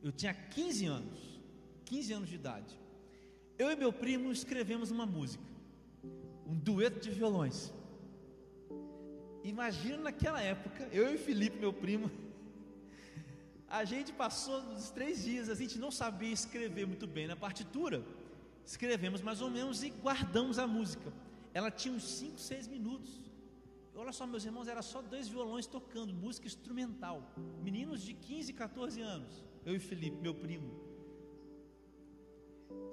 Eu 0.01 0.11
tinha 0.11 0.33
15 0.33 0.85
anos. 0.85 1.41
15 1.85 2.13
anos 2.13 2.29
de 2.29 2.35
idade. 2.35 2.79
Eu 3.57 3.71
e 3.71 3.75
meu 3.75 3.91
primo 3.91 4.31
escrevemos 4.31 4.91
uma 4.91 5.05
música, 5.05 5.43
um 6.45 6.55
dueto 6.55 6.99
de 6.99 7.09
violões. 7.09 7.73
Imagina 9.43 9.97
naquela 10.03 10.41
época, 10.41 10.87
eu 10.91 11.13
e 11.13 11.17
Felipe, 11.17 11.57
meu 11.57 11.73
primo, 11.73 12.11
a 13.69 13.83
gente 13.83 14.13
passou 14.13 14.61
uns 14.61 14.89
três 14.89 15.23
dias, 15.23 15.49
a 15.49 15.55
gente 15.55 15.77
não 15.77 15.91
sabia 15.91 16.31
escrever 16.31 16.87
muito 16.87 17.05
bem 17.05 17.27
na 17.27 17.35
partitura. 17.35 18.03
Escrevemos 18.65 19.21
mais 19.21 19.41
ou 19.41 19.49
menos 19.49 19.83
e 19.83 19.89
guardamos 19.89 20.57
a 20.57 20.65
música. 20.65 21.11
Ela 21.53 21.69
tinha 21.71 21.93
uns 21.93 22.03
5, 22.03 22.39
6 22.39 22.67
minutos. 22.67 23.09
Olha 23.95 24.11
só, 24.11 24.27
meus 24.27 24.45
irmãos, 24.45 24.67
era 24.67 24.81
só 24.81 25.01
dois 25.01 25.27
violões 25.27 25.65
tocando, 25.65 26.13
música 26.13 26.47
instrumental. 26.47 27.23
Meninos 27.63 28.01
de 28.03 28.13
15, 28.13 28.53
14 28.53 29.01
anos. 29.01 29.43
Eu 29.65 29.75
e 29.75 29.79
Felipe, 29.79 30.17
meu 30.21 30.35
primo. 30.35 30.71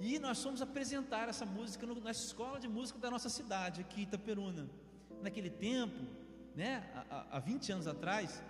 E 0.01 0.19
nós 0.19 0.43
fomos 0.43 0.63
apresentar 0.63 1.29
essa 1.29 1.45
música 1.45 1.87
na 1.87 2.11
escola 2.11 2.59
de 2.59 2.69
música 2.69 2.99
da 2.99 3.11
nossa 3.11 3.29
cidade, 3.29 3.81
aqui 3.83 4.01
em 4.01 4.05
Itaperuna. 4.05 4.69
Naquele 5.23 5.51
tempo, 5.51 6.01
né, 6.55 6.91
há, 7.11 7.37
há 7.37 7.39
20 7.39 7.73
anos 7.73 7.87
atrás, 7.87 8.43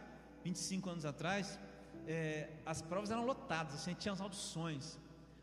25 0.44 0.90
anos 0.90 1.04
atrás, 1.04 1.58
é, 2.06 2.50
as 2.64 2.82
provas 2.82 3.10
eram 3.10 3.24
lotadas, 3.24 3.74
assim, 3.74 3.94
tinha 3.94 4.12
as 4.12 4.20
audições. 4.20 4.98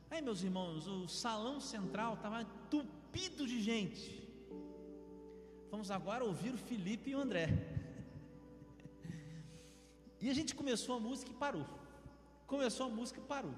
Aí, 0.09 0.21
meus 0.21 0.43
irmãos, 0.43 0.87
o 0.87 1.07
salão 1.07 1.59
central 1.59 2.15
estava 2.15 2.41
entupido 2.41 3.47
de 3.47 3.61
gente. 3.61 4.27
Vamos 5.69 5.89
agora 5.89 6.23
ouvir 6.23 6.53
o 6.53 6.57
Felipe 6.57 7.11
e 7.11 7.15
o 7.15 7.19
André. 7.19 7.47
E 10.23 10.29
a 10.29 10.35
gente 10.35 10.53
começou 10.53 10.97
a 10.97 10.99
música 10.99 11.31
e 11.31 11.33
parou. 11.33 11.65
Começou 12.45 12.85
a 12.85 12.89
música 12.89 13.19
e 13.19 13.23
parou. 13.23 13.55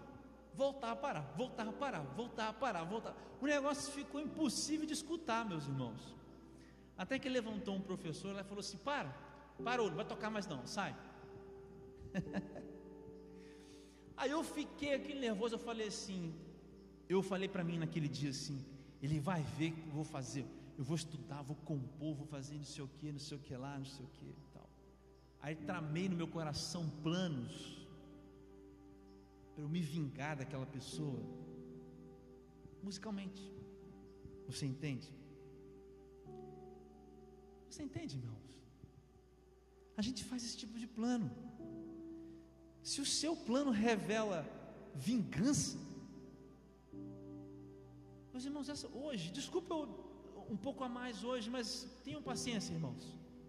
Voltar 0.56 0.91
a 0.91 0.95
parar, 0.95 1.34
voltar 1.36 1.68
a 1.68 1.74
parar, 1.74 2.04
voltar 2.16 2.47
a 2.47 2.54
parar, 2.54 2.84
voltar. 2.86 3.14
O 3.41 3.45
negócio 3.45 3.91
ficou 3.91 4.22
impossível 4.22 4.86
de 4.86 4.93
escutar, 4.93 5.43
meus 5.43 5.66
irmãos. 5.68 6.16
Até 6.97 7.20
que 7.20 7.28
levantou 7.28 7.76
um 7.76 7.82
professor 7.82 8.39
e 8.39 8.43
falou 8.45 8.62
assim: 8.62 8.78
Para, 8.78 9.14
parou, 9.62 9.89
não 9.89 9.97
vai 9.97 10.06
tocar 10.06 10.30
mais 10.30 10.47
não, 10.47 10.66
sai. 10.66 10.95
Aí 14.16 14.32
eu 14.32 14.43
fiquei 14.43 14.93
aquele 14.93 15.20
nervoso, 15.20 15.55
eu 15.55 15.59
falei 15.59 15.88
assim, 15.88 16.34
eu 17.09 17.22
falei 17.22 17.49
para 17.49 17.64
mim 17.64 17.78
naquele 17.78 18.07
dia 18.07 18.30
assim, 18.30 18.64
ele 19.01 19.20
vai 19.20 19.41
ver 19.57 19.72
o 19.72 19.76
que 19.76 19.88
eu 19.88 19.93
vou 19.93 20.03
fazer, 20.03 20.45
eu 20.78 20.84
vou 20.84 20.95
estudar, 20.95 21.41
vou 21.41 21.55
compor, 21.57 22.16
vou 22.16 22.28
fazer 22.28 22.55
não 22.55 22.64
sei 22.64 22.84
o 22.84 22.88
que, 22.88 23.11
não 23.11 23.20
sei 23.20 23.38
o 23.38 23.39
que 23.39 23.55
lá, 23.55 23.78
não 23.78 23.86
sei 23.86 24.05
o 24.05 24.09
que 24.09 24.36
tal. 24.53 24.70
Aí 25.41 25.55
tramei 25.55 26.07
no 26.07 26.16
meu 26.16 26.28
coração 26.28 26.89
planos 27.01 27.86
para 29.53 29.64
eu 29.64 29.70
me 29.70 29.82
vingar 29.82 30.38
daquela 30.38 30.66
pessoa, 30.66 31.20
musicalmente. 32.82 33.51
Você 34.47 34.66
entende? 34.66 35.11
Você 37.70 37.84
entende, 37.84 38.18
irmãos? 38.18 38.43
A 39.95 40.01
gente 40.01 40.24
faz 40.24 40.43
esse 40.43 40.57
tipo 40.57 40.78
de 40.78 40.88
plano. 40.88 41.30
Se 42.84 43.00
o 43.00 43.06
seu 43.06 43.36
plano 43.36 43.72
revela 43.72 44.46
vingança, 44.94 45.78
meus 48.34 48.46
irmãos, 48.46 48.68
essa, 48.68 48.88
hoje, 48.90 49.32
desculpa 49.32 49.74
um 50.50 50.58
pouco 50.58 50.84
a 50.84 50.90
mais 50.90 51.24
hoje, 51.24 51.50
mas 51.50 51.88
tenham 52.04 52.22
paciência, 52.22 52.74
irmãos. 52.74 53.04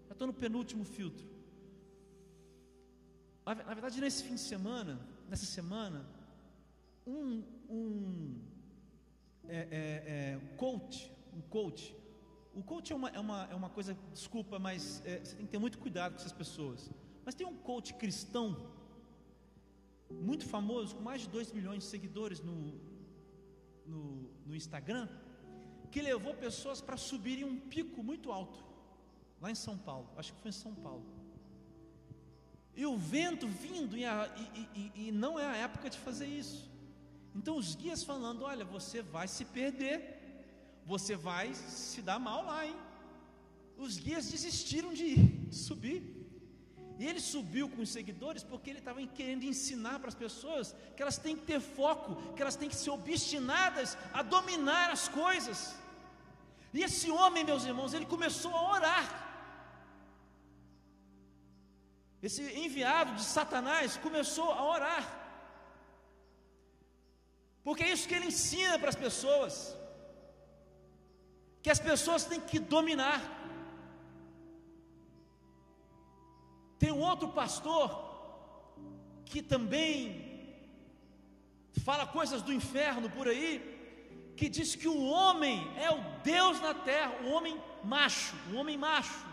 Já 0.06 0.12
estou 0.12 0.26
no 0.28 0.32
penúltimo 0.32 0.84
filtro. 0.84 1.26
Na 3.44 3.74
verdade, 3.74 4.00
nesse 4.00 4.22
fim 4.22 4.34
de 4.34 4.40
semana, 4.40 5.00
nessa 5.28 5.46
semana, 5.46 6.06
um, 7.06 7.42
um 7.68 8.40
é, 9.48 9.56
é, 9.56 9.66
é, 10.14 10.40
coach, 10.56 11.12
um 11.34 11.40
coach, 11.42 11.94
o 12.54 12.62
coach 12.62 12.92
é 12.92 12.96
uma, 12.96 13.08
é 13.08 13.18
uma, 13.18 13.48
é 13.50 13.54
uma 13.54 13.68
coisa, 13.68 13.96
desculpa, 14.12 14.58
mas 14.58 15.02
é, 15.04 15.18
você 15.18 15.34
tem 15.34 15.44
que 15.44 15.52
ter 15.52 15.58
muito 15.58 15.78
cuidado 15.78 16.12
com 16.12 16.20
essas 16.20 16.32
pessoas. 16.32 16.88
Mas 17.24 17.34
tem 17.34 17.46
um 17.46 17.56
coach 17.56 17.94
cristão 17.94 18.73
muito 20.20 20.46
famoso, 20.46 20.96
com 20.96 21.02
mais 21.02 21.22
de 21.22 21.28
2 21.28 21.52
milhões 21.52 21.84
de 21.84 21.88
seguidores 21.88 22.40
no, 22.40 22.80
no, 23.86 24.30
no 24.46 24.54
Instagram, 24.54 25.08
que 25.90 26.02
levou 26.02 26.34
pessoas 26.34 26.80
para 26.80 26.96
subirem 26.96 27.44
um 27.44 27.58
pico 27.58 28.02
muito 28.02 28.32
alto, 28.32 28.64
lá 29.40 29.50
em 29.50 29.54
São 29.54 29.76
Paulo, 29.76 30.08
acho 30.16 30.32
que 30.32 30.40
foi 30.40 30.48
em 30.48 30.52
São 30.52 30.74
Paulo. 30.74 31.04
E 32.76 32.84
o 32.84 32.96
vento 32.96 33.46
vindo, 33.46 33.96
e, 33.96 34.04
a, 34.04 34.28
e, 34.54 34.68
e, 34.80 35.08
e 35.08 35.12
não 35.12 35.38
é 35.38 35.46
a 35.46 35.56
época 35.56 35.88
de 35.88 35.98
fazer 35.98 36.26
isso. 36.26 36.68
Então 37.34 37.56
os 37.56 37.74
guias 37.74 38.02
falando: 38.02 38.42
olha, 38.42 38.64
você 38.64 39.02
vai 39.02 39.28
se 39.28 39.44
perder, 39.44 39.98
você 40.84 41.14
vai 41.14 41.54
se 41.54 42.02
dar 42.02 42.18
mal 42.18 42.44
lá, 42.44 42.66
hein? 42.66 42.76
Os 43.76 43.98
guias 43.98 44.30
desistiram 44.30 44.92
de, 44.92 45.04
ir, 45.04 45.46
de 45.48 45.56
subir. 45.56 46.13
E 46.98 47.06
ele 47.06 47.20
subiu 47.20 47.68
com 47.68 47.82
os 47.82 47.90
seguidores 47.90 48.44
porque 48.44 48.70
ele 48.70 48.78
estava 48.78 49.04
querendo 49.06 49.44
ensinar 49.44 49.98
para 49.98 50.08
as 50.08 50.14
pessoas 50.14 50.74
que 50.94 51.02
elas 51.02 51.18
têm 51.18 51.36
que 51.36 51.46
ter 51.46 51.60
foco, 51.60 52.34
que 52.34 52.42
elas 52.42 52.56
têm 52.56 52.68
que 52.68 52.76
ser 52.76 52.90
obstinadas 52.90 53.98
a 54.12 54.22
dominar 54.22 54.90
as 54.90 55.08
coisas. 55.08 55.74
E 56.72 56.82
esse 56.82 57.10
homem, 57.10 57.44
meus 57.44 57.64
irmãos, 57.64 57.94
ele 57.94 58.06
começou 58.06 58.54
a 58.54 58.72
orar. 58.76 59.06
Esse 62.22 62.42
enviado 62.64 63.14
de 63.14 63.24
Satanás 63.24 63.96
começou 63.96 64.50
a 64.52 64.64
orar. 64.64 65.04
Porque 67.62 67.84
é 67.84 67.92
isso 67.92 68.08
que 68.08 68.14
ele 68.14 68.26
ensina 68.26 68.78
para 68.78 68.90
as 68.94 69.00
pessoas. 69.06 69.76
Que 71.62 71.70
as 71.70 71.80
pessoas 71.90 72.24
têm 72.24 72.40
que 72.40 72.58
dominar. 72.58 73.20
Tem 76.84 76.92
um 76.92 77.00
outro 77.00 77.28
pastor 77.28 77.86
que 79.24 79.40
também 79.40 79.98
fala 81.82 82.06
coisas 82.06 82.42
do 82.42 82.52
inferno 82.52 83.08
por 83.08 83.26
aí, 83.26 83.52
que 84.36 84.50
diz 84.50 84.74
que 84.76 84.86
o 84.86 85.04
homem 85.04 85.66
é 85.78 85.90
o 85.90 85.98
Deus 86.22 86.60
na 86.60 86.74
terra, 86.74 87.14
o 87.24 87.30
homem 87.30 87.58
macho, 87.82 88.36
o 88.52 88.56
homem 88.56 88.76
macho. 88.76 89.24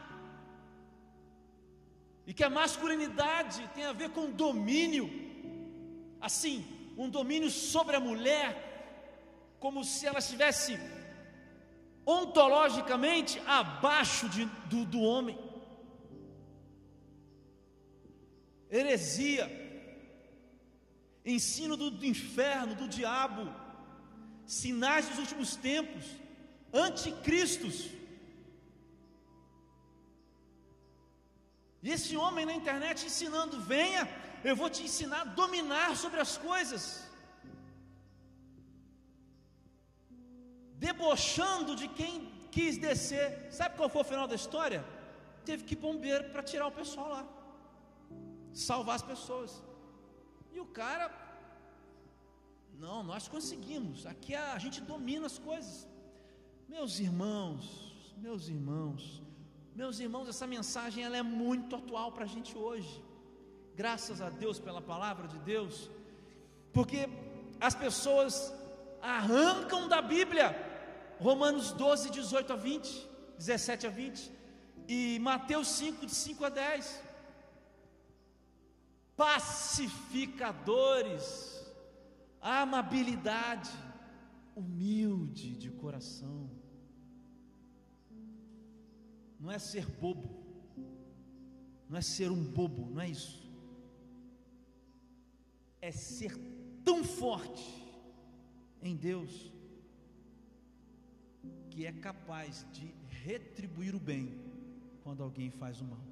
E 2.26 2.34
que 2.34 2.42
a 2.42 2.50
masculinidade 2.50 3.70
tem 3.76 3.84
a 3.84 3.92
ver 3.92 4.12
com 4.12 4.32
domínio, 4.32 5.10
assim, 6.22 6.66
um 6.98 7.10
domínio 7.10 7.52
sobre 7.52 7.98
a 7.98 8.00
mulher, 8.00 8.50
como 9.60 9.84
se 9.84 10.08
ela 10.08 10.20
estivesse 10.20 10.80
ontologicamente 12.06 13.42
abaixo 13.46 14.30
de, 14.30 14.46
do, 14.70 14.86
do 14.86 15.02
homem. 15.02 15.51
Heresia, 18.72 19.46
ensino 21.26 21.76
do, 21.76 21.92
do 21.92 22.06
inferno, 22.06 22.74
do 22.74 22.88
diabo, 22.88 23.44
sinais 24.46 25.08
dos 25.10 25.20
últimos 25.20 25.56
tempos, 25.56 26.06
anticristos. 26.74 27.90
E 31.84 31.90
esse 31.92 32.16
homem 32.16 32.46
na 32.46 32.54
internet 32.54 33.06
ensinando: 33.06 33.60
venha, 33.60 34.08
eu 34.44 34.56
vou 34.56 34.70
te 34.70 34.84
ensinar 34.84 35.22
a 35.22 35.32
dominar 35.42 35.98
sobre 35.98 36.20
as 36.22 36.38
coisas, 36.38 36.84
debochando 40.88 41.76
de 41.76 41.88
quem 41.90 42.32
quis 42.52 42.78
descer. 42.78 43.52
Sabe 43.52 43.76
qual 43.76 43.90
foi 43.90 44.02
o 44.02 44.12
final 44.14 44.28
da 44.28 44.36
história? 44.36 44.84
Teve 45.44 45.64
que 45.66 45.74
ir 45.74 45.78
bombeiro 45.78 46.26
para 46.30 46.44
tirar 46.44 46.68
o 46.68 46.72
pessoal 46.72 47.10
lá 47.10 47.41
salvar 48.54 48.96
as 48.96 49.02
pessoas. 49.02 49.64
E 50.52 50.60
o 50.60 50.66
cara, 50.66 51.12
não, 52.80 53.04
nós 53.04 53.28
conseguimos, 53.28 54.06
aqui 54.06 54.36
a, 54.36 54.54
a 54.54 54.60
gente 54.60 54.82
domina 54.82 55.26
as 55.26 55.38
coisas. 55.38 55.88
Meus 56.68 57.00
irmãos, 57.00 58.16
meus 58.18 58.48
irmãos, 58.48 59.22
meus 59.76 60.00
irmãos, 60.00 60.28
essa 60.28 60.46
mensagem 60.46 61.04
ela 61.04 61.18
é 61.18 61.24
muito 61.24 61.76
atual 61.76 62.12
para 62.12 62.26
a 62.26 62.28
gente 62.28 62.58
hoje. 62.58 63.04
Graças 63.76 64.22
a 64.22 64.30
Deus 64.30 64.60
pela 64.60 64.82
palavra 64.82 65.28
de 65.28 65.40
Deus, 65.40 65.90
porque 66.74 67.10
as 67.60 67.74
pessoas 67.74 68.54
arrancam 69.02 69.88
da 69.88 70.02
Bíblia 70.02 70.56
Romanos 71.20 71.72
12, 71.72 72.10
18 72.10 72.54
a 72.54 72.56
20, 72.56 73.08
17 73.38 73.88
a 73.88 73.90
20, 73.90 74.32
e 74.88 75.20
Mateus 75.20 75.68
5, 75.70 76.06
de 76.06 76.14
5 76.14 76.46
a 76.46 76.50
10 76.50 77.11
pacificadores, 79.22 81.64
amabilidade, 82.42 83.70
humilde 84.56 85.56
de 85.56 85.70
coração. 85.70 86.50
Não 89.40 89.52
é 89.52 89.60
ser 89.60 89.86
bobo, 89.86 90.44
não 91.88 92.00
é 92.00 92.02
ser 92.02 92.32
um 92.32 92.44
bobo, 92.44 92.90
não 92.90 93.00
é 93.00 93.10
isso. 93.10 93.48
É 95.80 95.92
ser 95.92 96.36
tão 96.84 97.04
forte 97.04 97.80
em 98.82 98.96
Deus 98.96 99.52
que 101.70 101.86
é 101.86 101.92
capaz 101.92 102.66
de 102.72 102.92
retribuir 103.08 103.94
o 103.94 104.00
bem 104.00 104.34
quando 105.04 105.22
alguém 105.22 105.52
faz 105.52 105.80
o 105.80 105.86
mal. 105.86 106.11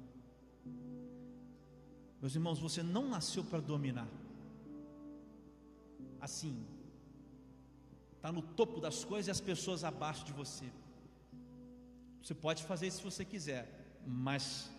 Meus 2.20 2.34
irmãos, 2.34 2.58
você 2.58 2.82
não 2.82 3.08
nasceu 3.08 3.42
para 3.42 3.60
dominar. 3.60 4.08
Assim, 6.20 6.54
está 8.16 8.30
no 8.30 8.42
topo 8.42 8.80
das 8.80 9.04
coisas 9.04 9.28
e 9.28 9.30
as 9.30 9.40
pessoas 9.40 9.84
abaixo 9.84 10.24
de 10.24 10.32
você. 10.32 10.66
Você 12.22 12.34
pode 12.34 12.62
fazer 12.64 12.86
isso 12.86 12.98
se 12.98 13.04
você 13.04 13.24
quiser, 13.24 13.64
mas 14.06 14.70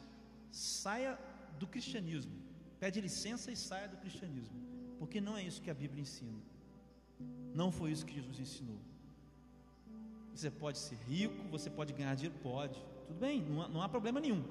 saia 0.51 1.17
do 1.57 1.65
cristianismo. 1.65 2.31
Pede 2.79 3.01
licença 3.01 3.51
e 3.51 3.55
saia 3.55 3.87
do 3.87 3.97
cristianismo, 3.97 4.59
porque 4.99 5.19
não 5.19 5.35
é 5.37 5.43
isso 5.43 5.61
que 5.61 5.71
a 5.71 5.73
Bíblia 5.73 6.01
ensina. 6.01 6.39
Não 7.53 7.71
foi 7.71 7.91
isso 7.91 8.05
que 8.05 8.13
Jesus 8.13 8.39
ensinou. 8.39 8.77
Você 10.33 10.49
pode 10.49 10.77
ser 10.77 10.95
rico, 11.07 11.43
você 11.49 11.69
pode 11.69 11.93
ganhar 11.93 12.15
dinheiro, 12.15 12.37
pode. 12.41 12.79
Tudo 13.07 13.19
bem, 13.19 13.41
não 13.41 13.61
há, 13.61 13.67
não 13.67 13.81
há 13.81 13.89
problema 13.89 14.19
nenhum. 14.19 14.43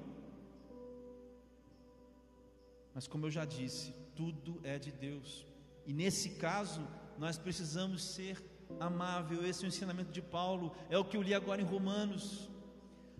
Mas 2.93 3.07
como 3.07 3.25
eu 3.25 3.31
já 3.31 3.45
disse, 3.45 3.93
tudo 4.15 4.59
é 4.63 4.77
de 4.77 4.91
Deus. 4.91 5.45
E 5.85 5.93
nesse 5.93 6.31
caso, 6.31 6.85
nós 7.17 7.37
precisamos 7.37 8.03
ser 8.03 8.43
amável. 8.79 9.45
Esse 9.45 9.63
é 9.63 9.65
o 9.65 9.69
ensinamento 9.69 10.11
de 10.11 10.21
Paulo, 10.21 10.75
é 10.89 10.97
o 10.97 11.05
que 11.05 11.17
eu 11.17 11.21
li 11.21 11.33
agora 11.33 11.61
em 11.61 11.65
Romanos. 11.65 12.49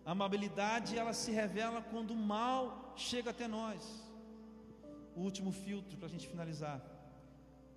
A 0.06 0.12
amabilidade, 0.12 0.98
ela 0.98 1.14
se 1.14 1.32
revela 1.32 1.82
quando 1.82 2.12
o 2.12 2.16
mal 2.16 2.94
chega 2.96 3.30
até 3.32 3.48
nós. 3.48 4.04
O 5.16 5.22
último 5.22 5.52
filtro 5.52 5.98
para 5.98 6.08
a 6.08 6.10
gente 6.10 6.28
finalizar. 6.28 6.82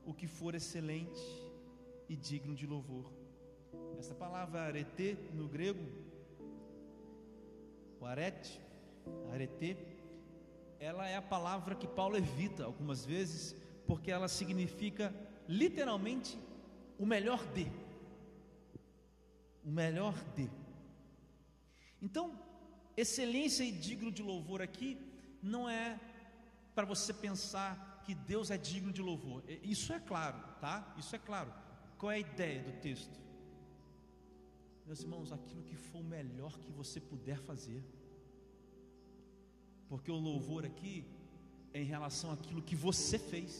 o 0.06 0.12
que 0.12 0.26
for 0.26 0.54
excelente 0.54 1.22
e 2.08 2.16
digno 2.16 2.54
de 2.54 2.66
louvor. 2.66 3.10
Essa 3.98 4.14
palavra 4.14 4.60
arete 4.60 5.18
no 5.32 5.48
grego, 5.48 5.84
o 8.00 8.04
arete, 8.04 8.60
arete, 9.32 9.76
ela 10.84 11.08
é 11.08 11.16
a 11.16 11.22
palavra 11.22 11.74
que 11.74 11.86
Paulo 11.86 12.14
evita 12.14 12.62
algumas 12.62 13.06
vezes, 13.06 13.56
porque 13.86 14.10
ela 14.10 14.28
significa 14.28 15.14
literalmente 15.48 16.38
o 16.98 17.06
melhor 17.06 17.42
de. 17.54 17.66
O 19.64 19.70
melhor 19.70 20.14
de. 20.36 20.50
Então, 22.02 22.38
excelência 22.94 23.64
e 23.64 23.72
digno 23.72 24.12
de 24.12 24.22
louvor 24.22 24.60
aqui 24.60 24.98
não 25.42 25.66
é 25.66 25.98
para 26.74 26.84
você 26.84 27.14
pensar 27.14 28.02
que 28.04 28.14
Deus 28.14 28.50
é 28.50 28.58
digno 28.58 28.92
de 28.92 29.00
louvor. 29.00 29.42
Isso 29.62 29.90
é 29.90 29.98
claro, 29.98 30.36
tá? 30.60 30.94
Isso 30.98 31.16
é 31.16 31.18
claro. 31.18 31.50
Qual 31.96 32.12
é 32.12 32.16
a 32.16 32.18
ideia 32.18 32.62
do 32.62 32.72
texto? 32.82 33.18
Meus 34.84 35.00
irmãos, 35.00 35.32
aquilo 35.32 35.62
que 35.62 35.76
for 35.76 36.00
o 36.00 36.04
melhor 36.04 36.58
que 36.58 36.70
você 36.70 37.00
puder 37.00 37.38
fazer. 37.38 37.82
Porque 39.94 40.10
o 40.10 40.16
louvor 40.16 40.62
aqui 40.66 41.06
é 41.72 41.80
em 41.80 41.84
relação 41.84 42.32
àquilo 42.32 42.60
que 42.68 42.74
você 42.74 43.16
fez. 43.16 43.52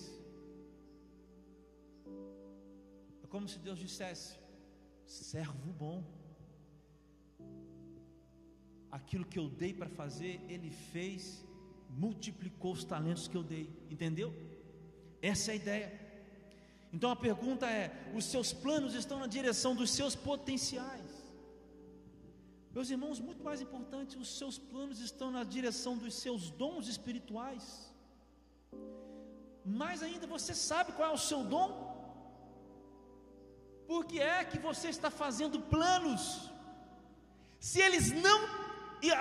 É 3.23 3.27
como 3.29 3.47
se 3.47 3.57
Deus 3.67 3.79
dissesse: 3.79 4.35
servo 5.07 5.73
bom. 5.73 6.03
Aquilo 8.91 9.25
que 9.25 9.39
eu 9.39 9.49
dei 9.49 9.73
para 9.73 9.89
fazer, 9.89 10.41
ele 10.49 10.73
fez, 10.93 11.47
multiplicou 11.89 12.73
os 12.73 12.83
talentos 12.83 13.29
que 13.29 13.37
eu 13.37 13.45
dei. 13.45 13.71
Entendeu? 13.89 14.35
Essa 15.23 15.53
é 15.53 15.55
a 15.55 15.57
ideia. 15.63 15.89
Então 16.93 17.13
a 17.13 17.17
pergunta 17.29 17.71
é: 17.71 18.11
os 18.13 18.25
seus 18.25 18.53
planos 18.53 18.95
estão 18.95 19.21
na 19.21 19.29
direção 19.29 19.73
dos 19.77 19.91
seus 19.91 20.17
potenciais? 20.17 21.04
Meus 22.75 22.91
irmãos, 22.91 23.21
muito 23.21 23.43
mais 23.49 23.61
importante, 23.61 24.19
os 24.19 24.31
seus 24.39 24.57
planos 24.59 24.99
estão 25.09 25.31
na 25.31 25.45
direção 25.45 25.97
dos 25.97 26.15
seus 26.15 26.51
dons 26.51 26.89
espirituais. 26.89 27.65
Mais 29.65 30.03
ainda, 30.03 30.27
você 30.27 30.53
sabe 30.55 30.93
qual 30.93 31.11
é 31.11 31.15
o 31.15 31.27
seu 31.31 31.45
dom? 31.45 31.69
Por 33.87 34.05
que 34.05 34.19
é 34.21 34.45
que 34.45 34.59
você 34.59 34.89
está 34.89 35.11
fazendo 35.23 35.61
planos? 35.61 36.51
Se 37.61 37.81
eles 37.81 38.11
não 38.27 38.41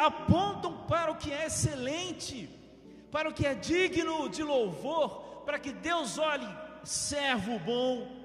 apontam 0.10 0.86
para 0.88 1.12
o 1.12 1.18
que 1.18 1.32
é 1.32 1.46
excelente, 1.46 2.50
para 3.12 3.30
o 3.30 3.34
que 3.34 3.46
é 3.46 3.54
digno 3.54 4.30
de 4.30 4.42
louvor, 4.42 5.44
para 5.46 5.60
que 5.60 5.72
Deus 5.72 6.18
olhe 6.18 6.48
servo 6.84 7.60
bom. 7.60 8.23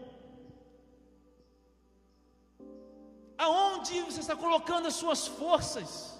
Aonde 3.38 4.02
você 4.02 4.20
está 4.20 4.34
colocando 4.34 4.88
as 4.88 4.94
suas 4.94 5.26
forças? 5.26 6.18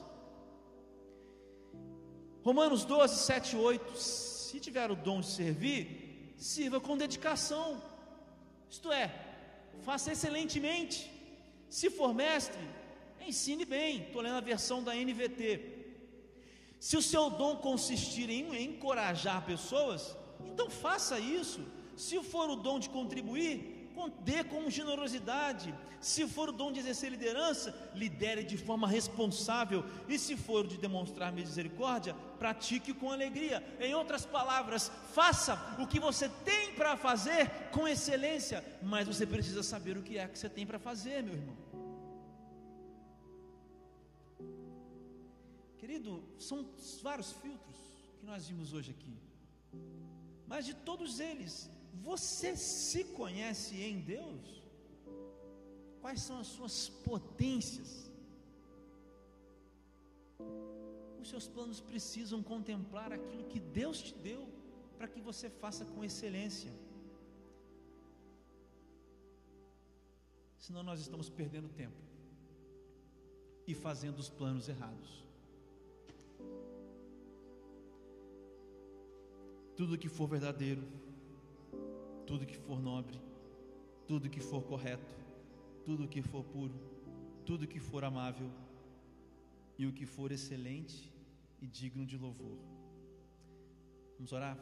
Romanos 2.43 2.85
12, 2.85 3.17
7 3.17 3.57
e 3.57 3.59
8. 3.59 3.99
Se 3.99 4.61
tiver 4.61 4.91
o 4.91 4.97
dom 4.97 5.21
de 5.21 5.27
servir, 5.27 6.35
sirva 6.37 6.81
com 6.81 6.97
dedicação. 6.97 7.83
Isto 8.71 8.93
é, 8.93 9.13
faça 9.83 10.13
excelentemente. 10.13 11.11
Se 11.69 11.91
for 11.91 12.15
mestre, 12.15 12.63
ensine 13.27 13.65
bem. 13.65 14.05
Estou 14.05 14.23
lendo 14.23 14.37
a 14.37 14.41
versão 14.53 14.83
da 14.83 14.95
NVT. 14.95 15.77
Se 16.79 16.97
o 16.97 17.03
seu 17.03 17.29
dom 17.29 17.57
consistir 17.57 18.31
em 18.31 18.65
encorajar 18.65 19.45
pessoas, 19.45 20.17
então 20.53 20.71
faça 20.71 21.19
isso. 21.19 21.61
Se 21.97 22.23
for 22.23 22.49
o 22.49 22.57
dom 22.57 22.79
de 22.79 22.89
contribuir, 22.89 23.78
dê 24.07 24.45
com 24.45 24.69
generosidade. 24.69 25.75
Se 26.01 26.27
for 26.29 26.51
o 26.51 26.53
dom 26.53 26.71
de 26.71 26.81
exercer 26.81 27.11
liderança, 27.11 27.75
lidere 27.95 28.45
de 28.45 28.57
forma 28.57 28.87
responsável. 28.87 29.85
E 30.07 30.19
se 30.19 30.37
for 30.37 30.67
de 30.67 30.77
demonstrar 30.77 31.33
misericórdia, 31.33 32.15
pratique 32.39 32.93
com 32.93 33.11
alegria. 33.11 33.65
Em 33.81 33.95
outras 33.95 34.27
palavras, 34.27 34.93
faça 35.15 35.55
o 35.79 35.87
que 35.87 35.99
você 35.99 36.29
tem 36.45 36.75
para 36.75 36.97
fazer 36.97 37.49
com 37.73 37.89
excelência, 37.89 38.63
mas 38.83 39.07
você 39.07 39.27
precisa 39.27 39.63
saber 39.63 39.97
o 39.97 40.03
que 40.03 40.19
é 40.19 40.29
que 40.29 40.39
você 40.39 40.49
tem 40.49 40.67
para 40.67 40.79
fazer, 40.79 41.23
meu 41.23 41.35
irmão. 41.35 41.57
Querido, 45.79 46.23
são 46.39 46.69
vários 47.03 47.33
filtros 47.33 47.77
que 48.21 48.27
nós 48.27 48.47
vimos 48.47 48.73
hoje 48.75 48.91
aqui. 48.91 49.17
Mas 50.47 50.67
de 50.67 50.75
todos 50.75 51.21
eles, 51.21 51.71
você 52.03 52.57
se 52.57 53.05
conhece 53.05 53.75
em 53.83 54.01
Deus? 54.01 54.63
Quais 56.01 56.21
são 56.21 56.39
as 56.39 56.47
suas 56.47 56.89
potências? 56.89 58.11
Os 61.21 61.29
seus 61.29 61.47
planos 61.49 61.81
precisam 61.81 62.43
contemplar 62.43 63.13
aquilo 63.13 63.45
que 63.45 63.61
Deus 63.61 64.01
te 64.01 64.15
deu 64.15 64.49
para 64.97 65.09
que 65.09 65.21
você 65.21 65.51
faça 65.51 65.85
com 65.85 66.05
excelência. 66.05 66.73
Senão 70.59 70.83
nós 70.83 71.01
estamos 71.01 71.29
perdendo 71.29 71.69
tempo 71.69 71.97
e 73.67 73.75
fazendo 73.75 74.19
os 74.19 74.29
planos 74.29 74.69
errados. 74.69 75.29
tudo 79.79 79.97
que 79.97 80.09
for 80.09 80.27
verdadeiro, 80.27 80.83
tudo 82.29 82.45
que 82.45 82.59
for 82.67 82.79
nobre, 82.79 83.19
tudo 84.07 84.29
que 84.29 84.39
for 84.39 84.63
correto, 84.63 85.15
tudo 85.83 86.07
que 86.07 86.21
for 86.21 86.45
puro, 86.45 86.75
tudo 87.47 87.67
que 87.67 87.81
for 87.81 88.05
amável 88.05 88.51
e 89.79 89.87
o 89.87 89.93
que 89.95 90.05
for 90.05 90.31
excelente 90.31 91.11
e 91.63 91.67
digno 91.67 92.05
de 92.05 92.19
louvor. 92.19 92.59
Vamos 94.17 94.31
orar? 94.33 94.59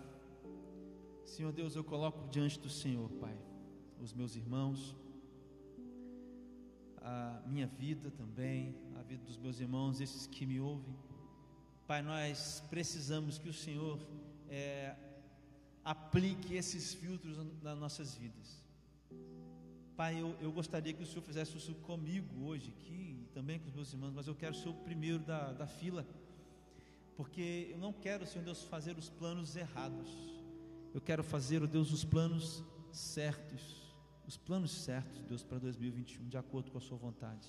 Senhor 1.24 1.50
Deus, 1.50 1.74
eu 1.74 1.82
coloco 1.82 2.28
diante 2.28 2.56
do 2.60 2.70
Senhor, 2.70 3.10
Pai, 3.24 3.36
os 4.00 4.12
meus 4.12 4.36
irmãos, 4.36 4.94
a 6.98 7.42
minha 7.48 7.66
vida 7.66 8.12
também, 8.12 8.76
a 8.94 9.02
vida 9.02 9.24
dos 9.24 9.36
meus 9.36 9.58
irmãos, 9.58 10.00
esses 10.00 10.24
que 10.28 10.46
me 10.46 10.60
ouvem. 10.60 10.94
Pai, 11.84 12.00
nós 12.00 12.62
precisamos 12.70 13.38
que 13.38 13.48
o 13.48 13.52
Senhor 13.52 13.98
é, 14.48 14.94
aplique 15.86 16.54
esses 16.54 16.94
filtros 16.94 17.38
nas 17.62 17.78
nossas 17.78 18.16
vidas. 18.16 18.60
Pai, 19.96 20.20
eu, 20.20 20.36
eu 20.40 20.50
gostaria 20.50 20.92
que 20.92 21.04
o 21.04 21.06
Senhor 21.06 21.22
fizesse 21.22 21.56
isso 21.56 21.76
comigo 21.76 22.44
hoje 22.44 22.74
aqui, 22.76 23.22
e 23.22 23.28
também 23.32 23.60
com 23.60 23.68
os 23.68 23.74
meus 23.74 23.92
irmãos, 23.92 24.12
mas 24.12 24.26
eu 24.26 24.34
quero 24.34 24.56
ser 24.56 24.68
o 24.68 24.74
primeiro 24.74 25.20
da, 25.20 25.52
da 25.52 25.66
fila, 25.66 26.04
porque 27.16 27.68
eu 27.70 27.78
não 27.78 27.92
quero, 27.92 28.26
Senhor 28.26 28.44
Deus, 28.44 28.64
fazer 28.64 28.98
os 28.98 29.08
planos 29.08 29.54
errados, 29.54 30.10
eu 30.92 31.00
quero 31.00 31.22
fazer, 31.22 31.62
oh 31.62 31.68
Deus, 31.68 31.92
os 31.92 32.04
planos 32.04 32.64
certos, 32.90 33.94
os 34.26 34.36
planos 34.36 34.72
certos, 34.72 35.22
Deus, 35.22 35.44
para 35.44 35.60
2021, 35.60 36.28
de 36.28 36.36
acordo 36.36 36.72
com 36.72 36.78
a 36.78 36.80
Sua 36.80 36.98
vontade. 36.98 37.46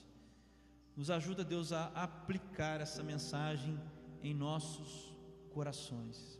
Nos 0.96 1.10
ajuda, 1.10 1.44
Deus, 1.44 1.74
a 1.74 1.88
aplicar 1.88 2.82
essa 2.82 3.02
mensagem 3.02 3.80
em 4.22 4.34
nossos 4.34 5.12
corações. 5.50 6.40